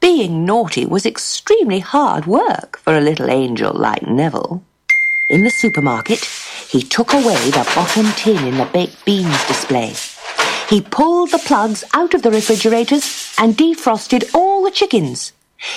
Being 0.00 0.46
naughty 0.46 0.86
was 0.86 1.04
extremely 1.04 1.80
hard 1.80 2.24
work 2.24 2.78
for 2.78 2.96
a 2.96 3.02
little 3.02 3.30
angel 3.30 3.74
like 3.74 4.06
Neville. 4.06 4.62
In 5.28 5.44
the 5.44 5.50
supermarket, 5.50 6.20
he 6.74 6.82
took 6.82 7.12
away 7.12 7.50
the 7.50 7.70
bottom 7.76 8.04
tin 8.16 8.48
in 8.48 8.56
the 8.56 8.64
baked 8.64 9.04
beans 9.04 9.46
display. 9.46 9.94
He 10.68 10.80
pulled 10.80 11.30
the 11.30 11.38
plugs 11.38 11.84
out 11.94 12.14
of 12.14 12.22
the 12.22 12.32
refrigerators 12.32 13.32
and 13.38 13.56
defrosted 13.56 14.34
all 14.34 14.64
the 14.64 14.72
chickens. 14.72 15.32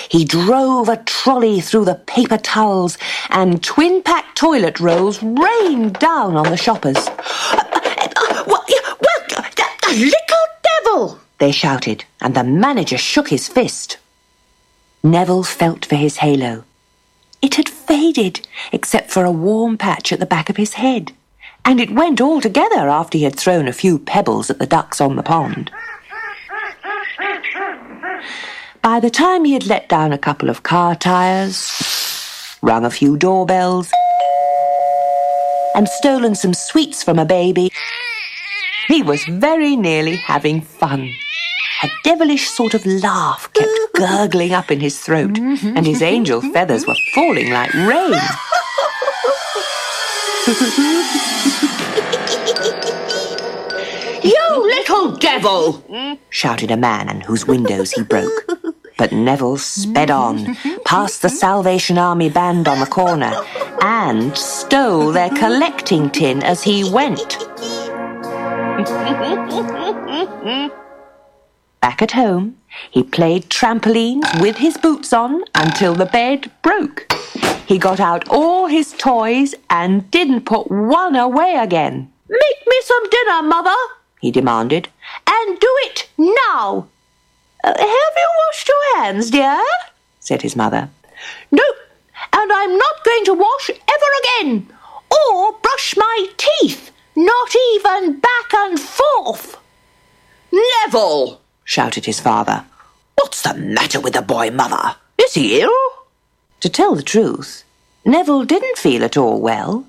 He 0.08 0.24
drove 0.24 0.88
a 0.88 0.96
trolley 0.96 1.60
through 1.60 1.84
the 1.84 1.94
paper 1.94 2.36
towels, 2.36 2.98
and 3.30 3.62
twin 3.62 4.02
pack 4.02 4.34
toilet 4.34 4.80
rolls 4.80 5.22
rained 5.22 6.00
down 6.00 6.34
on 6.34 6.50
the 6.50 6.56
shoppers. 6.56 6.96
Well, 6.96 8.64
the 8.66 9.94
little 9.94 10.46
devil! 10.64 11.20
They 11.38 11.52
shouted, 11.52 12.04
and 12.20 12.34
the 12.34 12.42
manager 12.42 12.98
shook 12.98 13.28
his 13.28 13.46
fist. 13.46 13.98
Neville 15.04 15.44
felt 15.44 15.84
for 15.84 15.94
his 15.94 16.16
halo. 16.16 16.64
It 17.40 17.54
had 17.54 17.68
faded, 17.88 18.46
except 18.70 19.10
for 19.10 19.24
a 19.24 19.32
warm 19.32 19.78
patch 19.78 20.12
at 20.12 20.20
the 20.20 20.26
back 20.26 20.50
of 20.50 20.58
his 20.58 20.74
head, 20.74 21.12
and 21.64 21.80
it 21.80 21.90
went 21.90 22.20
altogether 22.20 22.88
after 22.88 23.16
he 23.18 23.24
had 23.24 23.34
thrown 23.34 23.66
a 23.66 23.72
few 23.72 23.98
pebbles 23.98 24.50
at 24.50 24.58
the 24.58 24.66
ducks 24.66 25.00
on 25.00 25.16
the 25.16 25.22
pond. 25.22 25.70
By 28.82 29.00
the 29.00 29.10
time 29.10 29.44
he 29.44 29.54
had 29.54 29.66
let 29.66 29.88
down 29.88 30.12
a 30.12 30.18
couple 30.18 30.50
of 30.50 30.62
car 30.62 30.94
tires, 30.94 32.58
rung 32.62 32.84
a 32.84 32.90
few 32.90 33.16
doorbells, 33.16 33.90
and 35.74 35.88
stolen 35.88 36.34
some 36.34 36.54
sweets 36.54 37.02
from 37.02 37.18
a 37.18 37.24
baby, 37.24 37.70
he 38.86 39.02
was 39.02 39.24
very 39.24 39.76
nearly 39.76 40.16
having 40.16 40.60
fun. 40.60 41.10
A 41.80 41.88
devilish 42.02 42.48
sort 42.48 42.74
of 42.74 42.84
laugh 42.84 43.52
kept 43.52 43.70
gurgling 43.94 44.52
up 44.52 44.70
in 44.70 44.80
his 44.80 44.98
throat, 44.98 45.38
and 45.38 45.86
his 45.86 46.02
angel 46.02 46.40
feathers 46.40 46.86
were 46.86 46.96
falling 47.14 47.50
like 47.50 47.72
rain. 47.74 48.14
you 54.24 54.62
little 54.62 55.16
devil! 55.18 55.84
shouted 56.30 56.72
a 56.72 56.76
man 56.76 57.20
whose 57.20 57.46
windows 57.46 57.92
he 57.92 58.02
broke. 58.02 58.50
But 58.96 59.12
Neville 59.12 59.58
sped 59.58 60.10
on, 60.10 60.56
past 60.84 61.22
the 61.22 61.28
Salvation 61.28 61.98
Army 61.98 62.28
band 62.28 62.66
on 62.66 62.80
the 62.80 62.86
corner, 62.86 63.32
and 63.82 64.36
stole 64.36 65.12
their 65.12 65.30
collecting 65.30 66.10
tin 66.10 66.42
as 66.42 66.64
he 66.64 66.90
went. 66.90 67.38
Back 71.80 72.02
at 72.02 72.12
home, 72.12 72.56
he 72.90 73.02
played 73.02 73.48
trampoline 73.50 74.22
with 74.40 74.56
his 74.56 74.76
boots 74.76 75.12
on 75.12 75.44
until 75.54 75.94
the 75.94 76.06
bed 76.06 76.50
broke. 76.62 77.12
He 77.66 77.78
got 77.78 78.00
out 78.00 78.28
all 78.28 78.66
his 78.66 78.92
toys 78.94 79.54
and 79.70 80.10
didn't 80.10 80.42
put 80.46 80.70
one 80.70 81.14
away 81.16 81.54
again. 81.54 82.10
Make 82.28 82.66
me 82.66 82.80
some 82.84 83.10
dinner, 83.10 83.42
Mother, 83.42 83.76
he 84.20 84.30
demanded, 84.30 84.88
and 85.26 85.58
do 85.60 85.76
it 85.82 86.08
now. 86.18 86.86
"Uh, 87.62 87.68
have 87.78 88.14
you 88.22 88.30
washed 88.46 88.68
your 88.68 88.96
hands, 88.96 89.30
dear? 89.30 89.62
said 90.20 90.42
his 90.42 90.56
mother. 90.56 90.90
No, 91.50 91.62
and 92.32 92.52
I'm 92.52 92.76
not 92.76 93.04
going 93.04 93.24
to 93.26 93.34
wash 93.34 93.70
ever 93.70 94.10
again, 94.22 94.68
or 95.10 95.52
brush 95.52 95.96
my 95.96 96.26
teeth, 96.36 96.90
not 97.14 97.54
even 97.72 98.18
back 98.20 98.52
and 98.54 98.78
forth. 98.80 99.56
Neville, 100.52 101.40
shouted 101.68 102.06
his 102.06 102.18
father. 102.18 102.64
What's 103.16 103.42
the 103.42 103.52
matter 103.52 104.00
with 104.00 104.14
the 104.14 104.22
boy, 104.22 104.50
mother? 104.50 104.96
Is 105.18 105.34
he 105.34 105.60
ill? 105.60 105.70
To 106.60 106.68
tell 106.70 106.94
the 106.94 107.02
truth, 107.02 107.62
Neville 108.06 108.44
didn't 108.44 108.78
feel 108.78 109.04
at 109.04 109.18
all 109.18 109.38
well. 109.38 109.84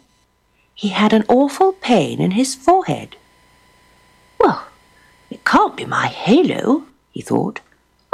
he 0.75 0.89
had 0.89 1.13
an 1.13 1.25
awful 1.27 1.71
pain 1.73 2.19
in 2.21 2.31
his 2.31 2.53
forehead. 2.55 3.15
Well, 4.39 4.65
it 5.29 5.43
can't 5.45 5.75
be 5.75 5.85
my 5.85 6.07
halo, 6.07 6.83
he 7.11 7.21
thought. 7.21 7.59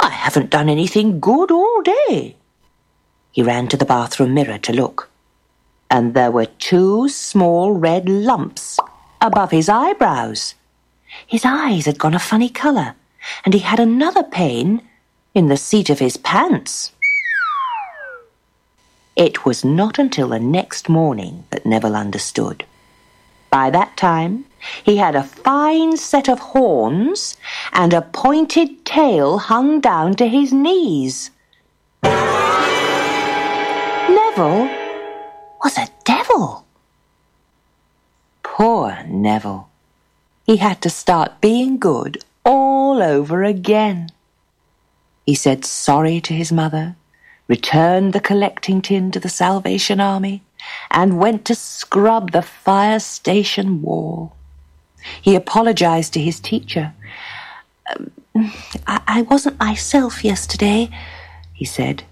I 0.00 0.10
haven't 0.10 0.50
done 0.50 0.68
anything 0.68 1.20
good 1.20 1.50
all 1.50 1.82
day. 1.82 2.36
He 3.32 3.42
ran 3.42 3.66
to 3.68 3.76
the 3.76 3.84
bathroom 3.84 4.34
mirror 4.34 4.58
to 4.58 4.72
look, 4.72 5.08
and 5.90 6.14
there 6.14 6.30
were 6.32 6.46
two 6.46 7.08
small 7.08 7.72
red 7.72 8.08
lumps 8.08 8.78
above 9.20 9.50
his 9.50 9.68
eyebrows. 9.68 10.54
His 11.26 11.44
eyes 11.44 11.86
had 11.86 11.98
gone 11.98 12.14
a 12.14 12.28
funny 12.30 12.48
colour, 12.48 12.94
and 13.44 13.54
he 13.54 13.60
had 13.60 13.80
another 13.80 14.22
pain 14.22 14.82
in 15.34 15.48
the 15.48 15.56
seat 15.56 15.90
of 15.90 15.98
his 15.98 16.16
pants. 16.16 16.92
It 19.16 19.44
was 19.44 19.64
not 19.64 19.98
until 19.98 20.28
the 20.28 20.40
next 20.40 20.88
morning 20.88 21.44
that 21.50 21.64
Neville 21.64 21.96
understood. 21.96 22.64
By 23.50 23.70
that 23.70 23.96
time, 23.96 24.44
he 24.84 24.98
had 24.98 25.16
a 25.16 25.22
fine 25.22 25.96
set 25.96 26.28
of 26.28 26.38
horns 26.38 27.36
and 27.72 27.94
a 27.94 28.02
pointed 28.02 28.84
tail 28.84 29.38
hung 29.38 29.80
down 29.80 30.14
to 30.16 30.28
his 30.28 30.52
knees. 30.52 31.30
Neville 34.36 34.68
was 35.64 35.78
a 35.78 35.88
devil. 36.04 36.66
Poor 38.42 39.02
Neville. 39.06 39.68
He 40.44 40.58
had 40.58 40.82
to 40.82 40.90
start 40.90 41.40
being 41.40 41.78
good 41.78 42.22
all 42.46 43.02
over 43.02 43.44
again. 43.44 44.08
He 45.26 45.34
said 45.34 45.66
sorry 45.66 46.20
to 46.22 46.32
his 46.32 46.50
mother 46.50 46.96
returned 47.48 48.12
the 48.12 48.20
collecting 48.20 48.82
tin 48.82 49.10
to 49.12 49.20
the 49.20 49.28
Salvation 49.28 50.00
Army, 50.00 50.42
and 50.90 51.18
went 51.18 51.44
to 51.44 51.54
scrub 51.54 52.32
the 52.32 52.42
fire 52.42 52.98
station 52.98 53.82
wall. 53.82 54.34
He 55.22 55.36
apologized 55.36 56.12
to 56.14 56.20
his 56.20 56.40
teacher. 56.40 56.92
Um, 57.94 58.10
I-, 58.86 59.02
I 59.06 59.22
wasn't 59.22 59.60
myself 59.60 60.24
yesterday, 60.24 60.90
he 61.52 61.64
said, 61.64 62.02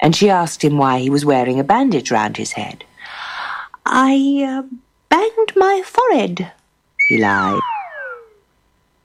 and 0.00 0.16
she 0.16 0.28
asked 0.28 0.64
him 0.64 0.76
why 0.76 0.98
he 0.98 1.10
was 1.10 1.24
wearing 1.24 1.60
a 1.60 1.64
bandage 1.64 2.10
round 2.10 2.36
his 2.36 2.52
head. 2.52 2.84
I 3.86 4.44
uh, 4.44 4.62
banged 5.08 5.52
my 5.56 5.82
forehead, 5.84 6.50
he 7.08 7.18
lied. 7.18 7.60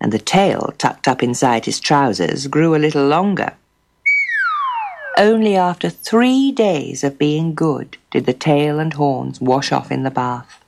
And 0.01 0.11
the 0.11 0.19
tail 0.19 0.73
tucked 0.77 1.07
up 1.07 1.21
inside 1.21 1.65
his 1.65 1.79
trousers 1.79 2.47
grew 2.47 2.75
a 2.75 2.77
little 2.77 3.05
longer. 3.05 3.53
Only 5.17 5.55
after 5.57 5.89
three 5.89 6.51
days 6.51 7.03
of 7.03 7.17
being 7.17 7.53
good 7.53 7.97
did 8.09 8.25
the 8.25 8.33
tail 8.33 8.79
and 8.79 8.93
horns 8.93 9.41
wash 9.41 9.71
off 9.71 9.91
in 9.91 10.03
the 10.03 10.11
bath. 10.11 10.63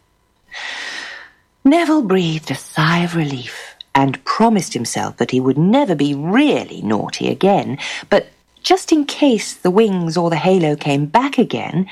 Neville 1.64 2.02
breathed 2.02 2.52
a 2.52 2.56
sigh 2.56 3.00
of 3.00 3.16
relief 3.16 3.76
and 3.96 4.24
promised 4.26 4.74
himself 4.74 5.18
that 5.18 5.32
he 5.32 5.40
would 5.40 5.58
never 5.58 5.96
be 5.96 6.14
really 6.14 6.82
naughty 6.82 7.30
again, 7.30 7.78
but 8.10 8.28
just 8.62 8.92
in 8.92 9.06
case 9.06 9.54
the 9.54 9.72
wings 9.72 10.18
or 10.18 10.30
the 10.30 10.36
halo 10.36 10.76
came 10.76 11.06
back 11.06 11.38
again, 11.38 11.88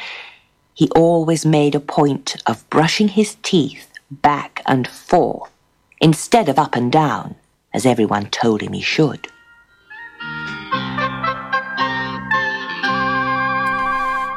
he 0.74 0.90
always 0.92 1.46
made 1.46 1.76
a 1.76 1.80
point 1.80 2.36
of 2.46 2.70
brushing 2.70 3.10
his 3.10 3.38
teeth 3.42 3.92
back 4.12 4.62
and 4.66 4.88
forth 4.88 5.52
instead 6.00 6.50
of 6.50 6.58
up 6.58 6.76
and 6.76 6.91
down, 6.91 7.36
as 7.74 7.86
everyone 7.86 8.28
told 8.28 8.62
him 8.62 8.74
he 8.74 8.82
should. 8.82 9.28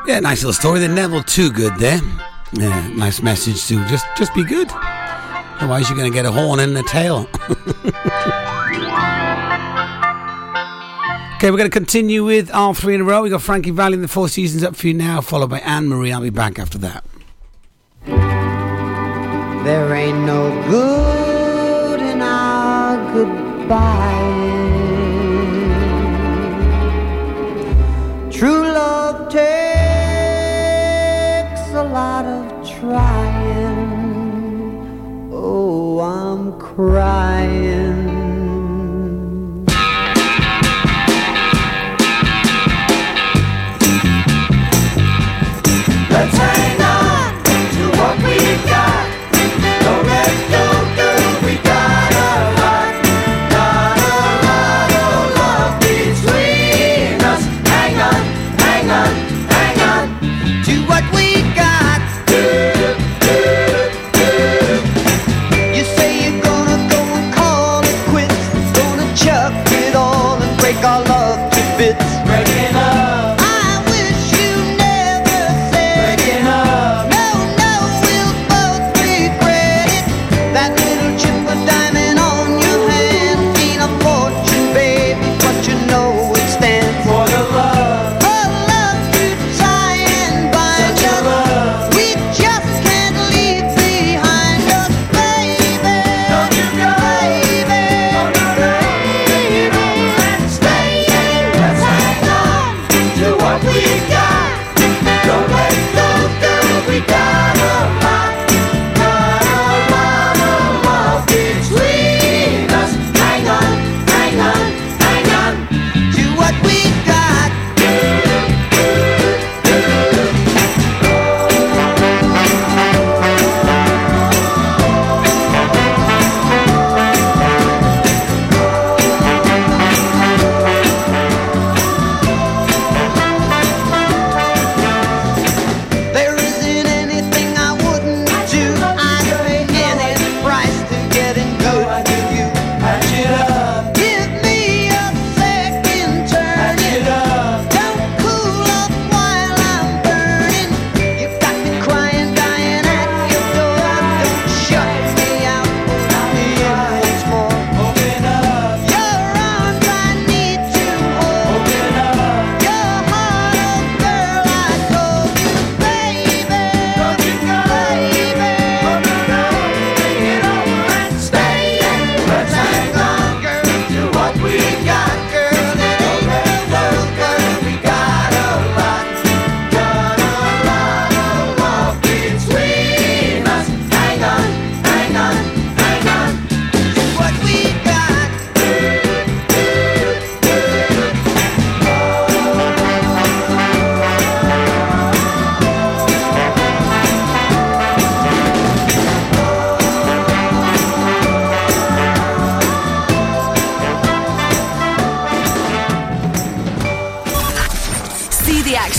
Yeah, 0.07 0.19
nice 0.21 0.43
little 0.43 0.53
story. 0.53 0.81
The 0.81 0.89
Neville 0.89 1.23
Toogood 1.23 1.79
there. 1.79 2.01
Yeah, 2.55 2.89
nice 2.89 3.23
message 3.23 3.67
to 3.69 3.77
just 3.87 4.05
just 4.17 4.35
be 4.35 4.45
good. 4.45 4.69
Otherwise, 4.73 5.89
you're 5.89 5.97
going 5.97 6.11
to 6.11 6.15
get 6.15 6.27
a 6.27 6.33
horn 6.33 6.59
in 6.59 6.75
the 6.75 6.83
tail. 6.83 7.29
okay, 11.37 11.51
we're 11.51 11.57
going 11.57 11.71
to 11.71 11.71
continue 11.71 12.25
with 12.25 12.53
our 12.53 12.75
three 12.75 12.97
in 12.97 13.01
a 13.01 13.05
row. 13.05 13.23
We've 13.23 13.31
got 13.31 13.43
Frankie 13.43 13.71
Valli 13.71 13.95
in 13.95 14.03
the 14.03 14.09
Four 14.09 14.29
Seasons 14.29 14.65
up 14.65 14.75
for 14.75 14.89
you 14.89 14.95
now, 14.95 15.21
followed 15.21 15.51
by 15.51 15.61
Anne 15.61 15.89
Marie. 15.89 16.11
I'll 16.13 16.21
be 16.21 16.31
back 16.31 16.59
after 16.59 16.79
that. 16.79 17.05
There 19.65 19.95
ain't 19.95 20.27
no 20.27 20.51
good 20.69 21.13
in 21.13 21.19
our 21.19 21.22
goodbye. 23.13 24.73
True 28.31 28.65
love 28.73 29.31
takes 29.31 29.45
a 31.75 31.85
lot 31.85 32.25
of 32.25 32.45
trying. 32.79 33.83
Oh, 35.33 36.01
I'm 36.01 36.59
crying. 36.59 38.12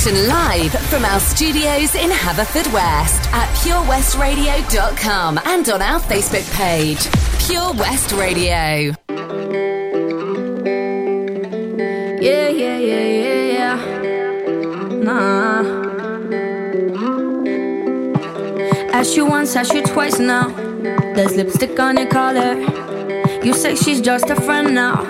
Action 0.03 0.27
live 0.27 0.71
from 0.89 1.05
our 1.05 1.19
studios 1.19 1.95
in 1.95 2.09
Haverfordwest 2.09 3.25
at 3.31 3.47
purewestradio.com 3.63 5.39
and 5.45 5.69
on 5.69 5.81
our 5.81 5.99
Facebook 6.01 6.43
page, 6.53 7.07
Pure 7.47 7.73
West 7.75 8.11
Radio. 8.11 8.93
Yeah, 12.19 12.49
yeah, 12.49 12.77
yeah, 12.77 13.05
yeah, 13.21 13.43
yeah. 13.57 13.77
Nah. 15.03 15.63
Ask 18.91 19.15
you 19.15 19.25
once, 19.25 19.55
ask 19.55 19.73
you 19.73 19.83
twice 19.83 20.19
now. 20.19 20.49
There's 21.15 21.37
lipstick 21.37 21.79
on 21.79 21.95
your 21.97 22.07
collar. 22.07 22.55
You 23.41 23.53
say 23.53 23.75
she's 23.75 24.01
just 24.01 24.29
a 24.29 24.35
friend 24.35 24.75
now. 24.75 25.03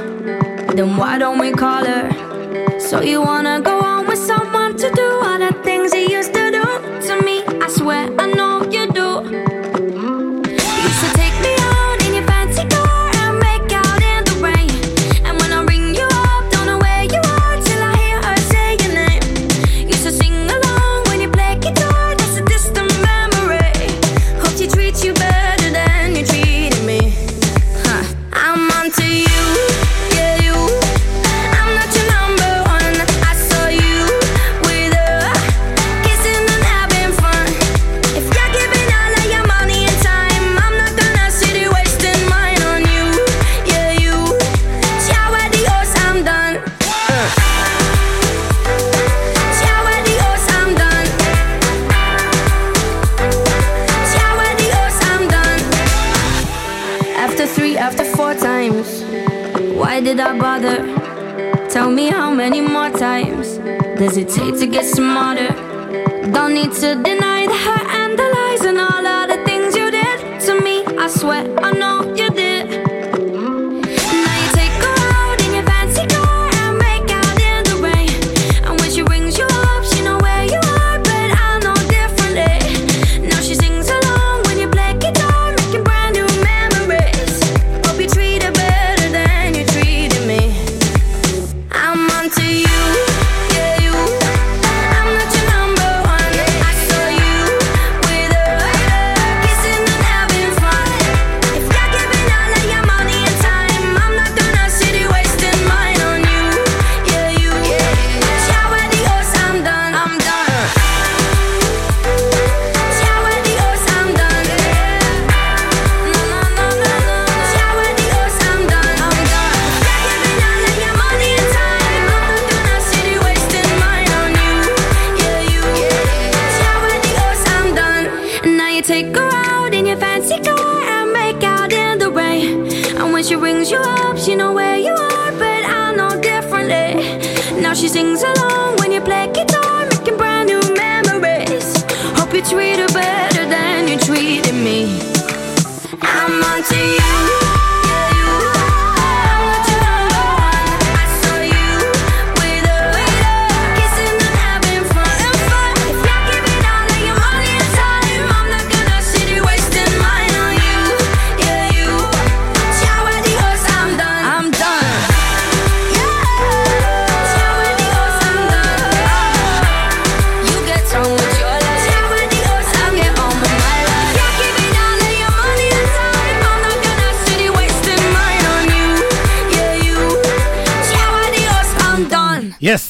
Then 0.76 0.98
why 0.98 1.18
don't 1.18 1.39
we 1.39 1.52
call 1.52 1.84
her? 1.84 2.80
So 2.80 3.02
you 3.02 3.22
wanna 3.22 3.60
go 3.60 3.80
on 3.80 4.06
with 4.06 4.20
someone 4.20 4.53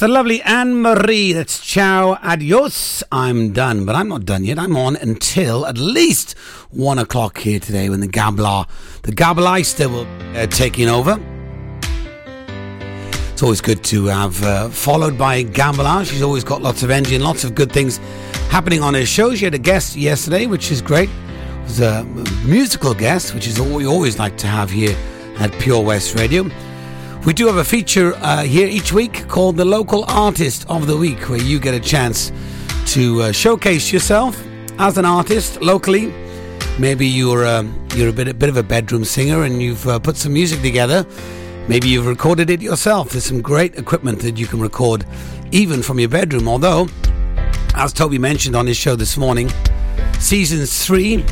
the 0.03 0.09
lovely 0.09 0.41
Anne 0.41 0.81
Marie. 0.81 1.31
That's 1.31 1.65
ciao, 1.65 2.17
adios. 2.21 3.03
I'm 3.09 3.53
done, 3.53 3.85
but 3.85 3.95
I'm 3.95 4.09
not 4.09 4.25
done 4.25 4.43
yet. 4.43 4.59
I'm 4.59 4.75
on 4.75 4.97
until 4.97 5.65
at 5.65 5.77
least 5.77 6.37
one 6.71 6.99
o'clock 6.99 7.37
here 7.37 7.57
today 7.57 7.87
when 7.87 8.01
the 8.01 8.09
Gabla, 8.09 8.67
the 9.03 9.13
Gableister 9.13 9.89
will 9.89 10.05
uh, 10.37 10.45
taking 10.47 10.89
over. 10.89 11.17
It's 13.31 13.41
always 13.41 13.61
good 13.61 13.81
to 13.85 14.07
have 14.07 14.43
uh, 14.43 14.67
followed 14.67 15.17
by 15.17 15.45
Gambala. 15.45 16.05
She's 16.05 16.21
always 16.21 16.43
got 16.43 16.61
lots 16.61 16.83
of 16.83 16.89
energy 16.89 17.15
and 17.15 17.23
lots 17.23 17.45
of 17.45 17.55
good 17.55 17.71
things 17.71 17.99
happening 18.49 18.83
on 18.83 18.95
her 18.95 19.05
show. 19.05 19.33
She 19.33 19.45
had 19.45 19.53
a 19.53 19.57
guest 19.57 19.95
yesterday, 19.95 20.47
which 20.47 20.69
is 20.69 20.81
great. 20.81 21.07
It 21.09 21.63
was 21.63 21.79
a 21.79 22.03
musical 22.45 22.93
guest, 22.93 23.33
which 23.33 23.47
is 23.47 23.57
we 23.57 23.87
always 23.87 24.19
like 24.19 24.35
to 24.39 24.47
have 24.47 24.69
here 24.69 24.97
at 25.39 25.53
Pure 25.61 25.85
West 25.85 26.15
Radio. 26.15 26.43
We 27.25 27.31
do 27.31 27.47
have 27.47 27.55
a 27.55 27.63
feature 27.63 28.15
uh, 28.15 28.43
here 28.43 28.67
each 28.67 28.91
week 28.91 29.29
called 29.29 29.55
the 29.55 29.63
Local 29.63 30.03
Artist 30.09 30.65
of 30.67 30.87
the 30.87 30.97
Week, 30.97 31.29
where 31.29 31.41
you 31.41 31.57
get 31.57 31.73
a 31.73 31.79
chance 31.79 32.33
to 32.87 33.21
uh, 33.21 33.31
showcase 33.31 33.93
yourself 33.93 34.43
as 34.77 34.97
an 34.97 35.05
artist 35.05 35.61
locally. 35.61 36.13
Maybe 36.77 37.07
you're 37.07 37.45
uh, 37.45 37.63
you're 37.95 38.09
a 38.09 38.11
bit 38.11 38.27
a 38.27 38.33
bit 38.33 38.49
of 38.49 38.57
a 38.57 38.63
bedroom 38.63 39.05
singer 39.05 39.43
and 39.43 39.61
you've 39.61 39.87
uh, 39.87 39.99
put 39.99 40.17
some 40.17 40.33
music 40.33 40.61
together. 40.61 41.05
Maybe 41.69 41.87
you've 41.87 42.07
recorded 42.07 42.49
it 42.49 42.61
yourself. 42.61 43.11
There's 43.11 43.23
some 43.23 43.41
great 43.41 43.79
equipment 43.79 44.19
that 44.19 44.37
you 44.37 44.45
can 44.45 44.59
record 44.59 45.05
even 45.53 45.81
from 45.81 46.01
your 46.01 46.09
bedroom. 46.09 46.49
Although, 46.49 46.89
as 47.75 47.93
Toby 47.93 48.17
mentioned 48.17 48.57
on 48.57 48.67
his 48.67 48.75
show 48.75 48.97
this 48.97 49.15
morning, 49.15 49.49
season 50.19 50.65
three. 50.65 51.23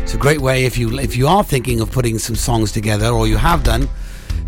It's 0.00 0.14
a 0.14 0.18
great 0.18 0.40
way 0.40 0.64
if 0.64 0.78
you 0.78 0.98
if 0.98 1.14
you 1.14 1.28
are 1.28 1.44
thinking 1.44 1.80
of 1.80 1.92
putting 1.92 2.18
some 2.18 2.36
songs 2.36 2.72
together 2.72 3.08
or 3.08 3.26
you 3.26 3.36
have 3.36 3.64
done, 3.64 3.86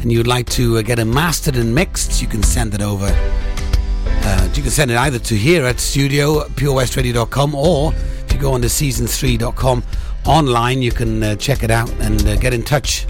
and 0.00 0.12
you'd 0.12 0.26
like 0.26 0.48
to 0.50 0.78
uh, 0.78 0.82
get 0.82 0.98
it 0.98 1.04
mastered 1.04 1.56
and 1.56 1.74
mixed, 1.74 2.22
you 2.22 2.28
can 2.28 2.42
send 2.42 2.74
it 2.74 2.82
over. 2.82 3.08
Uh, 3.10 4.48
you 4.54 4.62
can 4.62 4.70
send 4.70 4.90
it 4.90 4.96
either 4.96 5.18
to 5.18 5.34
here 5.34 5.64
at 5.64 5.80
studio 5.80 6.44
purewestradio.com 6.48 7.54
or 7.54 7.92
if 7.94 8.32
you 8.32 8.38
go 8.38 8.52
on 8.52 8.60
to 8.62 8.68
season3.com 8.68 9.82
online, 10.26 10.82
you 10.82 10.92
can 10.92 11.22
uh, 11.22 11.36
check 11.36 11.62
it 11.62 11.70
out 11.70 11.90
and 12.00 12.26
uh, 12.26 12.36
get 12.36 12.52
in 12.52 12.62
touch. 12.62 13.06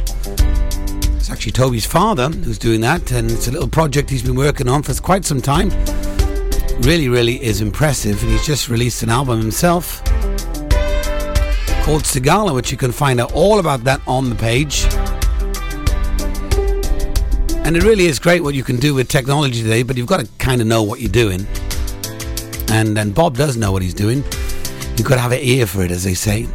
It's 1.16 1.30
actually 1.30 1.52
Toby's 1.52 1.84
father 1.84 2.28
who's 2.28 2.58
doing 2.58 2.80
that, 2.82 3.10
and 3.12 3.30
it's 3.30 3.48
a 3.48 3.52
little 3.52 3.68
project 3.68 4.08
he's 4.08 4.22
been 4.22 4.36
working 4.36 4.68
on 4.68 4.82
for 4.82 4.94
quite 4.94 5.24
some 5.24 5.42
time. 5.42 5.70
Really, 6.80 7.08
really 7.08 7.42
is 7.42 7.60
impressive, 7.60 8.22
and 8.22 8.30
he's 8.30 8.46
just 8.46 8.68
released 8.68 9.02
an 9.02 9.10
album 9.10 9.40
himself 9.40 10.02
called 11.84 12.02
Sigala, 12.02 12.54
which 12.54 12.70
you 12.70 12.76
can 12.76 12.92
find 12.92 13.20
out 13.20 13.32
all 13.32 13.58
about 13.58 13.84
that 13.84 14.00
on 14.06 14.28
the 14.28 14.36
page. 14.36 14.86
And 17.68 17.76
it 17.76 17.82
really 17.82 18.06
is 18.06 18.18
great 18.18 18.42
what 18.42 18.54
you 18.54 18.64
can 18.64 18.76
do 18.76 18.94
with 18.94 19.08
technology 19.08 19.60
today, 19.62 19.82
but 19.82 19.98
you've 19.98 20.06
got 20.06 20.20
to 20.20 20.28
kind 20.38 20.62
of 20.62 20.66
know 20.66 20.82
what 20.82 21.00
you're 21.00 21.12
doing. 21.12 21.46
And, 22.70 22.96
then 22.96 23.10
Bob 23.10 23.36
does 23.36 23.58
know 23.58 23.72
what 23.72 23.82
he's 23.82 23.92
doing. 23.92 24.24
You've 24.96 25.04
got 25.04 25.16
to 25.16 25.20
have 25.20 25.32
an 25.32 25.40
ear 25.42 25.66
for 25.66 25.84
it, 25.84 25.90
as 25.90 26.02
they 26.02 26.14
say. 26.14 26.46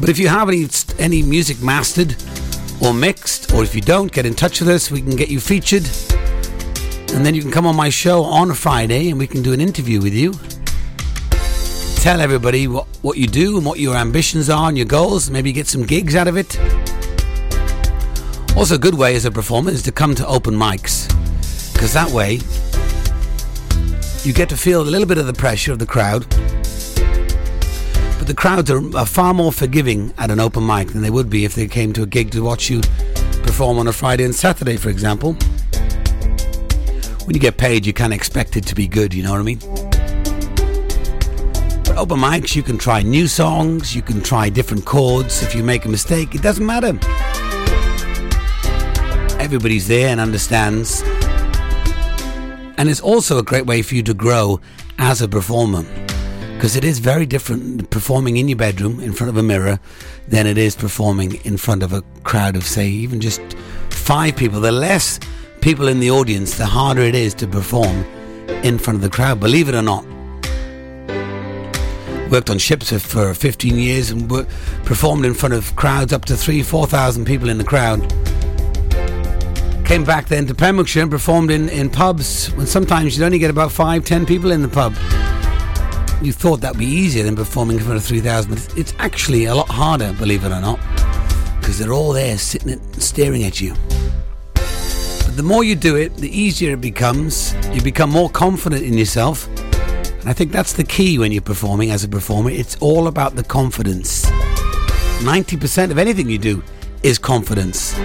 But 0.00 0.08
if 0.08 0.18
you 0.18 0.28
have 0.28 0.48
any, 0.48 0.66
any 0.98 1.20
music 1.20 1.62
mastered 1.62 2.16
or 2.80 2.94
mixed, 2.94 3.52
or 3.52 3.62
if 3.62 3.74
you 3.74 3.82
don't, 3.82 4.10
get 4.10 4.24
in 4.24 4.32
touch 4.34 4.60
with 4.60 4.70
us. 4.70 4.90
We 4.90 5.02
can 5.02 5.16
get 5.16 5.28
you 5.28 5.38
featured. 5.38 5.86
And 7.12 7.26
then 7.26 7.34
you 7.34 7.42
can 7.42 7.50
come 7.50 7.66
on 7.66 7.76
my 7.76 7.90
show 7.90 8.24
on 8.24 8.54
Friday 8.54 9.10
and 9.10 9.18
we 9.18 9.26
can 9.26 9.42
do 9.42 9.52
an 9.52 9.60
interview 9.60 10.00
with 10.00 10.14
you. 10.14 10.32
Tell 12.00 12.22
everybody 12.22 12.68
what, 12.68 12.86
what 13.02 13.18
you 13.18 13.26
do 13.26 13.58
and 13.58 13.66
what 13.66 13.78
your 13.78 13.96
ambitions 13.96 14.48
are 14.48 14.70
and 14.70 14.78
your 14.78 14.86
goals. 14.86 15.28
Maybe 15.30 15.52
get 15.52 15.66
some 15.66 15.84
gigs 15.84 16.16
out 16.16 16.26
of 16.26 16.38
it. 16.38 16.58
Also, 18.58 18.74
a 18.74 18.78
good 18.78 18.94
way 18.94 19.14
as 19.14 19.24
a 19.24 19.30
performer 19.30 19.70
is 19.70 19.84
to 19.84 19.92
come 19.92 20.16
to 20.16 20.26
open 20.26 20.52
mics. 20.52 21.06
Because 21.72 21.92
that 21.92 22.10
way, 22.10 22.40
you 24.24 24.32
get 24.32 24.48
to 24.48 24.56
feel 24.56 24.82
a 24.82 24.90
little 24.90 25.06
bit 25.06 25.16
of 25.16 25.28
the 25.28 25.32
pressure 25.32 25.70
of 25.70 25.78
the 25.78 25.86
crowd. 25.86 26.28
But 28.18 28.26
the 28.26 28.34
crowds 28.36 28.68
are, 28.68 28.96
are 28.96 29.06
far 29.06 29.32
more 29.32 29.52
forgiving 29.52 30.12
at 30.18 30.32
an 30.32 30.40
open 30.40 30.66
mic 30.66 30.88
than 30.88 31.02
they 31.02 31.10
would 31.10 31.30
be 31.30 31.44
if 31.44 31.54
they 31.54 31.68
came 31.68 31.92
to 31.92 32.02
a 32.02 32.06
gig 32.06 32.32
to 32.32 32.42
watch 32.42 32.68
you 32.68 32.80
perform 33.44 33.78
on 33.78 33.86
a 33.86 33.92
Friday 33.92 34.24
and 34.24 34.34
Saturday, 34.34 34.76
for 34.76 34.88
example. 34.88 35.34
When 37.26 37.34
you 37.34 37.40
get 37.40 37.58
paid, 37.58 37.86
you 37.86 37.92
can't 37.92 38.12
expect 38.12 38.56
it 38.56 38.66
to 38.66 38.74
be 38.74 38.88
good, 38.88 39.14
you 39.14 39.22
know 39.22 39.30
what 39.30 39.40
I 39.40 39.44
mean? 39.44 39.60
But 41.84 41.96
open 41.96 42.18
mics, 42.18 42.56
you 42.56 42.64
can 42.64 42.76
try 42.76 43.02
new 43.02 43.28
songs, 43.28 43.94
you 43.94 44.02
can 44.02 44.20
try 44.20 44.48
different 44.48 44.84
chords. 44.84 45.44
If 45.44 45.54
you 45.54 45.62
make 45.62 45.84
a 45.84 45.88
mistake, 45.88 46.34
it 46.34 46.42
doesn't 46.42 46.66
matter. 46.66 46.98
Everybody's 49.48 49.88
there 49.88 50.08
and 50.08 50.20
understands. 50.20 51.02
And 52.76 52.90
it's 52.90 53.00
also 53.00 53.38
a 53.38 53.42
great 53.42 53.64
way 53.64 53.80
for 53.80 53.94
you 53.94 54.02
to 54.02 54.12
grow 54.12 54.60
as 54.98 55.22
a 55.22 55.26
performer. 55.26 55.84
Because 56.54 56.76
it 56.76 56.84
is 56.84 56.98
very 56.98 57.24
different 57.24 57.88
performing 57.88 58.36
in 58.36 58.46
your 58.48 58.58
bedroom 58.58 59.00
in 59.00 59.14
front 59.14 59.30
of 59.30 59.38
a 59.38 59.42
mirror 59.42 59.80
than 60.28 60.46
it 60.46 60.58
is 60.58 60.76
performing 60.76 61.36
in 61.46 61.56
front 61.56 61.82
of 61.82 61.94
a 61.94 62.02
crowd 62.24 62.56
of, 62.56 62.64
say, 62.64 62.88
even 62.88 63.22
just 63.22 63.40
five 63.88 64.36
people. 64.36 64.60
The 64.60 64.70
less 64.70 65.18
people 65.62 65.88
in 65.88 65.98
the 65.98 66.10
audience, 66.10 66.58
the 66.58 66.66
harder 66.66 67.00
it 67.00 67.14
is 67.14 67.32
to 67.36 67.46
perform 67.46 68.04
in 68.62 68.76
front 68.76 68.96
of 68.96 69.00
the 69.00 69.08
crowd, 69.08 69.40
believe 69.40 69.70
it 69.70 69.74
or 69.74 69.80
not. 69.80 70.04
Worked 72.30 72.50
on 72.50 72.58
ships 72.58 72.92
for 73.00 73.32
15 73.32 73.78
years 73.78 74.10
and 74.10 74.28
performed 74.84 75.24
in 75.24 75.32
front 75.32 75.54
of 75.54 75.74
crowds 75.74 76.12
up 76.12 76.26
to 76.26 76.36
three, 76.36 76.62
4,000 76.62 77.24
people 77.24 77.48
in 77.48 77.56
the 77.56 77.64
crowd. 77.64 78.02
Came 79.88 80.04
back 80.04 80.26
then 80.26 80.46
to 80.48 80.54
Pembrokeshire 80.54 81.00
and 81.00 81.10
performed 81.10 81.50
in, 81.50 81.70
in 81.70 81.88
pubs 81.88 82.48
when 82.52 82.66
sometimes 82.66 83.16
you'd 83.16 83.24
only 83.24 83.38
get 83.38 83.48
about 83.48 83.72
five, 83.72 84.04
ten 84.04 84.26
people 84.26 84.50
in 84.50 84.60
the 84.60 84.68
pub. 84.68 84.92
You 86.22 86.30
thought 86.30 86.60
that'd 86.60 86.78
be 86.78 86.84
easier 86.84 87.24
than 87.24 87.34
performing 87.34 87.78
in 87.78 87.82
front 87.82 87.96
of 87.96 88.04
3,000, 88.04 88.52
it's 88.76 88.92
actually 88.98 89.46
a 89.46 89.54
lot 89.54 89.70
harder, 89.70 90.12
believe 90.12 90.44
it 90.44 90.52
or 90.52 90.60
not, 90.60 90.78
because 91.58 91.78
they're 91.78 91.94
all 91.94 92.12
there 92.12 92.36
sitting 92.36 92.70
and 92.70 93.02
staring 93.02 93.44
at 93.44 93.62
you. 93.62 93.72
But 94.52 95.36
the 95.36 95.42
more 95.42 95.64
you 95.64 95.74
do 95.74 95.96
it, 95.96 96.14
the 96.18 96.28
easier 96.38 96.74
it 96.74 96.82
becomes. 96.82 97.54
You 97.72 97.80
become 97.80 98.10
more 98.10 98.28
confident 98.28 98.82
in 98.82 98.92
yourself. 98.92 99.48
And 100.20 100.28
I 100.28 100.34
think 100.34 100.52
that's 100.52 100.74
the 100.74 100.84
key 100.84 101.18
when 101.18 101.32
you're 101.32 101.40
performing 101.40 101.92
as 101.92 102.04
a 102.04 102.08
performer. 102.08 102.50
It's 102.50 102.76
all 102.80 103.06
about 103.06 103.36
the 103.36 103.42
confidence. 103.42 104.26
90% 105.22 105.90
of 105.90 105.96
anything 105.96 106.28
you 106.28 106.36
do 106.36 106.62
is 107.02 107.18
confidence. 107.18 107.98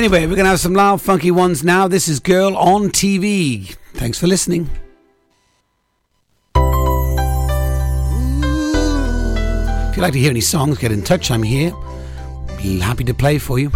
Anyway, 0.00 0.22
we're 0.22 0.34
going 0.34 0.46
to 0.46 0.50
have 0.50 0.60
some 0.60 0.72
loud, 0.72 1.02
funky 1.02 1.30
ones 1.30 1.62
now. 1.62 1.86
This 1.86 2.08
is 2.08 2.20
Girl 2.20 2.56
on 2.56 2.88
TV. 2.88 3.76
Thanks 3.92 4.18
for 4.18 4.26
listening. 4.26 4.70
If 9.84 9.96
you'd 9.96 10.02
like 10.02 10.14
to 10.14 10.18
hear 10.18 10.30
any 10.30 10.40
songs, 10.40 10.78
get 10.78 10.90
in 10.90 11.02
touch. 11.02 11.30
I'm 11.30 11.42
here. 11.42 11.74
Be 12.62 12.80
happy 12.80 13.04
to 13.04 13.12
play 13.12 13.36
for 13.36 13.58
you. 13.58 13.70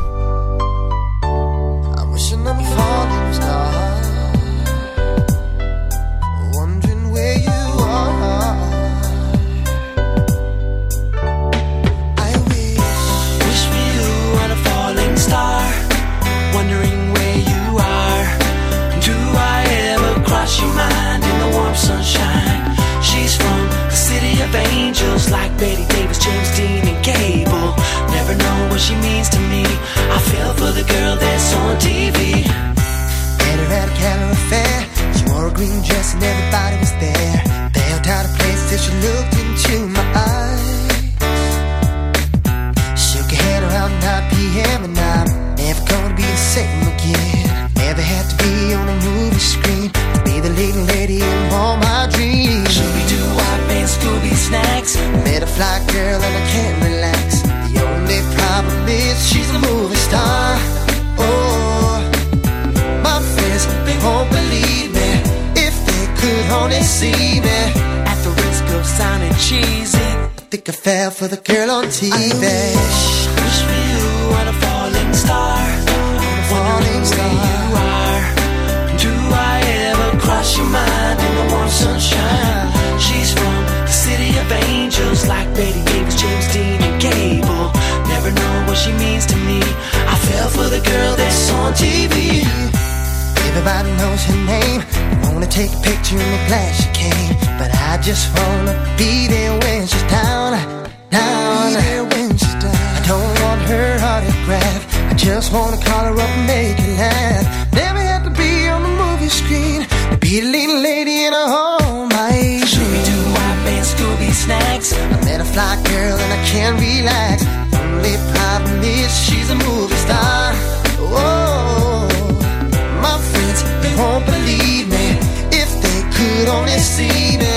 Only 126.54 126.78
see 126.78 127.36
me. 127.42 127.54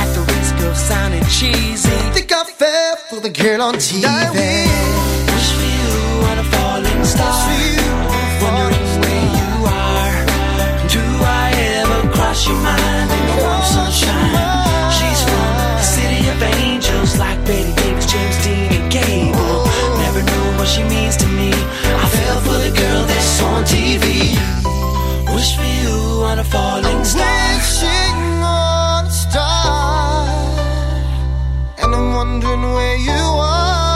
At 0.00 0.08
the 0.16 0.22
risk 0.34 0.56
of 0.66 0.74
sounding 0.76 1.24
cheesy, 1.36 1.98
Think 2.16 2.32
I 2.32 2.44
fell 2.44 2.96
for 3.08 3.20
the 3.20 3.30
girl 3.30 3.60
on 3.62 3.74
TV. 3.74 4.04
I 4.04 4.30
wish 5.32 5.50
for 5.58 5.68
you 5.78 5.92
on 6.30 6.36
a 6.44 6.46
falling 6.54 7.04
star. 7.04 7.40
Wondering 8.42 8.88
where 9.02 9.26
you 9.38 9.50
are. 9.84 10.16
Do 10.94 11.02
I 11.44 11.46
ever 11.80 12.00
cross 12.14 12.40
your 12.48 12.56
mind 12.68 13.08
in 13.16 13.22
the 13.28 13.36
warm 13.42 13.64
sunshine? 13.74 14.32
She's 14.96 15.20
from 15.28 15.50
the 15.80 15.86
city 15.96 16.20
of 16.32 16.42
angels, 16.42 17.18
like 17.18 17.38
Bette 17.44 17.72
Davis, 17.80 18.06
James 18.12 18.38
Dean, 18.44 18.70
and 18.78 18.88
Gable. 18.90 19.60
Never 20.04 20.22
know 20.30 20.44
what 20.58 20.68
she 20.68 20.82
means 20.84 21.16
to 21.22 21.26
me. 21.38 21.50
I 22.04 22.06
fell 22.16 22.38
for 22.46 22.58
the 22.64 22.72
girl 22.80 23.02
that's 23.10 23.42
on 23.42 23.60
TV. 23.64 24.06
Wish 25.34 25.50
for 25.56 25.68
you 25.80 25.94
on 26.30 26.38
a 26.38 26.44
falling 26.44 26.67
wondering 32.38 32.72
where 32.72 32.96
you 32.96 33.10
are. 33.10 33.88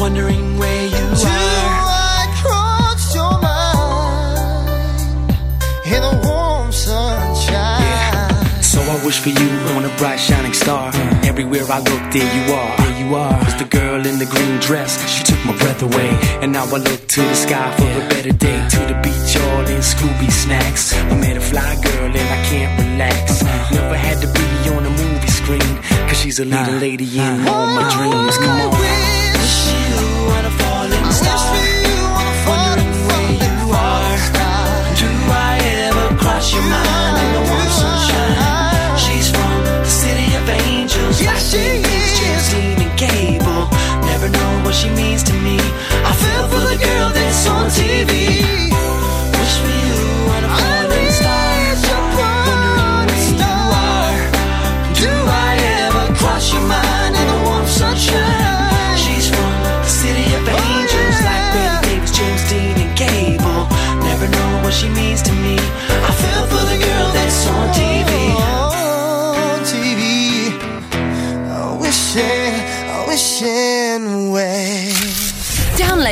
Wondering 0.00 0.58
where 0.58 0.84
you 0.84 0.90
Do 0.90 1.28
are. 1.28 1.84
I 1.92 2.26
cross 2.40 3.14
your 3.14 3.38
mind 3.40 5.30
in 5.84 6.00
the 6.00 6.14
warm 6.26 6.72
sunshine? 6.72 7.82
Yeah. 7.82 8.60
So 8.60 8.80
I 8.80 9.04
wish 9.04 9.18
for 9.18 9.28
you 9.28 9.50
on 9.76 9.84
a 9.84 9.94
bright 9.98 10.18
shining 10.18 10.54
star. 10.54 10.90
Everywhere 11.24 11.66
I 11.68 11.78
look, 11.80 12.12
there 12.12 12.34
you 12.36 12.52
are. 12.54 12.76
There 12.78 12.98
you 13.04 13.14
are. 13.14 13.40
It's 13.42 13.54
the 13.54 13.66
girl 13.68 14.06
in 14.06 14.18
the 14.18 14.26
green 14.26 14.58
dress. 14.60 14.98
She 15.12 15.24
took 15.24 15.44
my 15.44 15.54
breath 15.58 15.82
away, 15.82 16.16
and 16.42 16.50
now 16.52 16.64
I 16.64 16.78
look 16.78 17.06
to 17.08 17.20
the 17.20 17.34
sky 17.34 17.76
for 17.76 17.84
yeah. 17.84 18.06
a 18.06 18.08
better 18.08 18.32
day. 18.32 18.68
To 18.70 18.78
the 18.90 18.94
beach, 19.02 19.36
all 19.36 19.66
in 19.66 19.82
Scooby 19.82 20.30
snacks. 20.30 20.94
I 20.94 21.14
met 21.20 21.36
a 21.36 21.40
fly 21.40 21.76
girl, 21.82 22.06
and 22.06 22.16
I 22.16 22.42
can't 22.48 22.80
relax. 22.80 23.42
Never 23.70 23.96
had 23.96 24.20
to 24.22 24.28
be 24.28 24.70
on 24.70 24.86
a 24.86 24.90
movie 24.90 25.37
screen. 25.48 25.76
Cause 26.08 26.18
she's 26.20 26.38
a 26.40 26.44
leading 26.44 26.80
lady 26.80 27.08
in 27.18 27.48
all 27.48 27.66
my 27.66 27.84
oh, 27.84 27.96
dreams. 27.96 28.36
Come 28.36 28.60
on. 28.60 28.70
Wish 28.76 29.56
you 29.72 29.96
were 30.28 30.44
a 30.44 30.54
falling 30.60 31.08
star. 31.20 31.40
Wondering 32.48 33.00
where 33.08 33.32
you 33.44 33.56
are. 33.72 34.16
Do 35.00 35.08
I 35.48 35.54
ever 35.88 36.06
cross 36.20 36.52
your 36.52 36.66
mind 36.76 37.16
in 37.24 37.30
the 37.36 37.42
warm 37.48 37.70
sunshine? 37.80 38.98
She's 39.04 39.28
from 39.30 39.54
the 39.64 39.84
city 40.02 40.28
of 40.36 40.44
angels. 40.68 41.20
Yes, 41.20 41.50
she 41.50 41.80
is. 41.80 42.10
James 42.20 42.80
and 42.84 42.98
Gable. 43.00 43.64
Never 44.10 44.28
know 44.28 44.52
what 44.64 44.74
she 44.74 44.90
means 44.90 45.22
to 45.24 45.34
me. 45.46 45.56
I 46.08 46.12
fell 46.22 46.44
for 46.52 46.64
the 46.72 46.76
girl 46.76 47.08
that's 47.16 47.46
on 47.48 47.70
TV. 47.70 48.67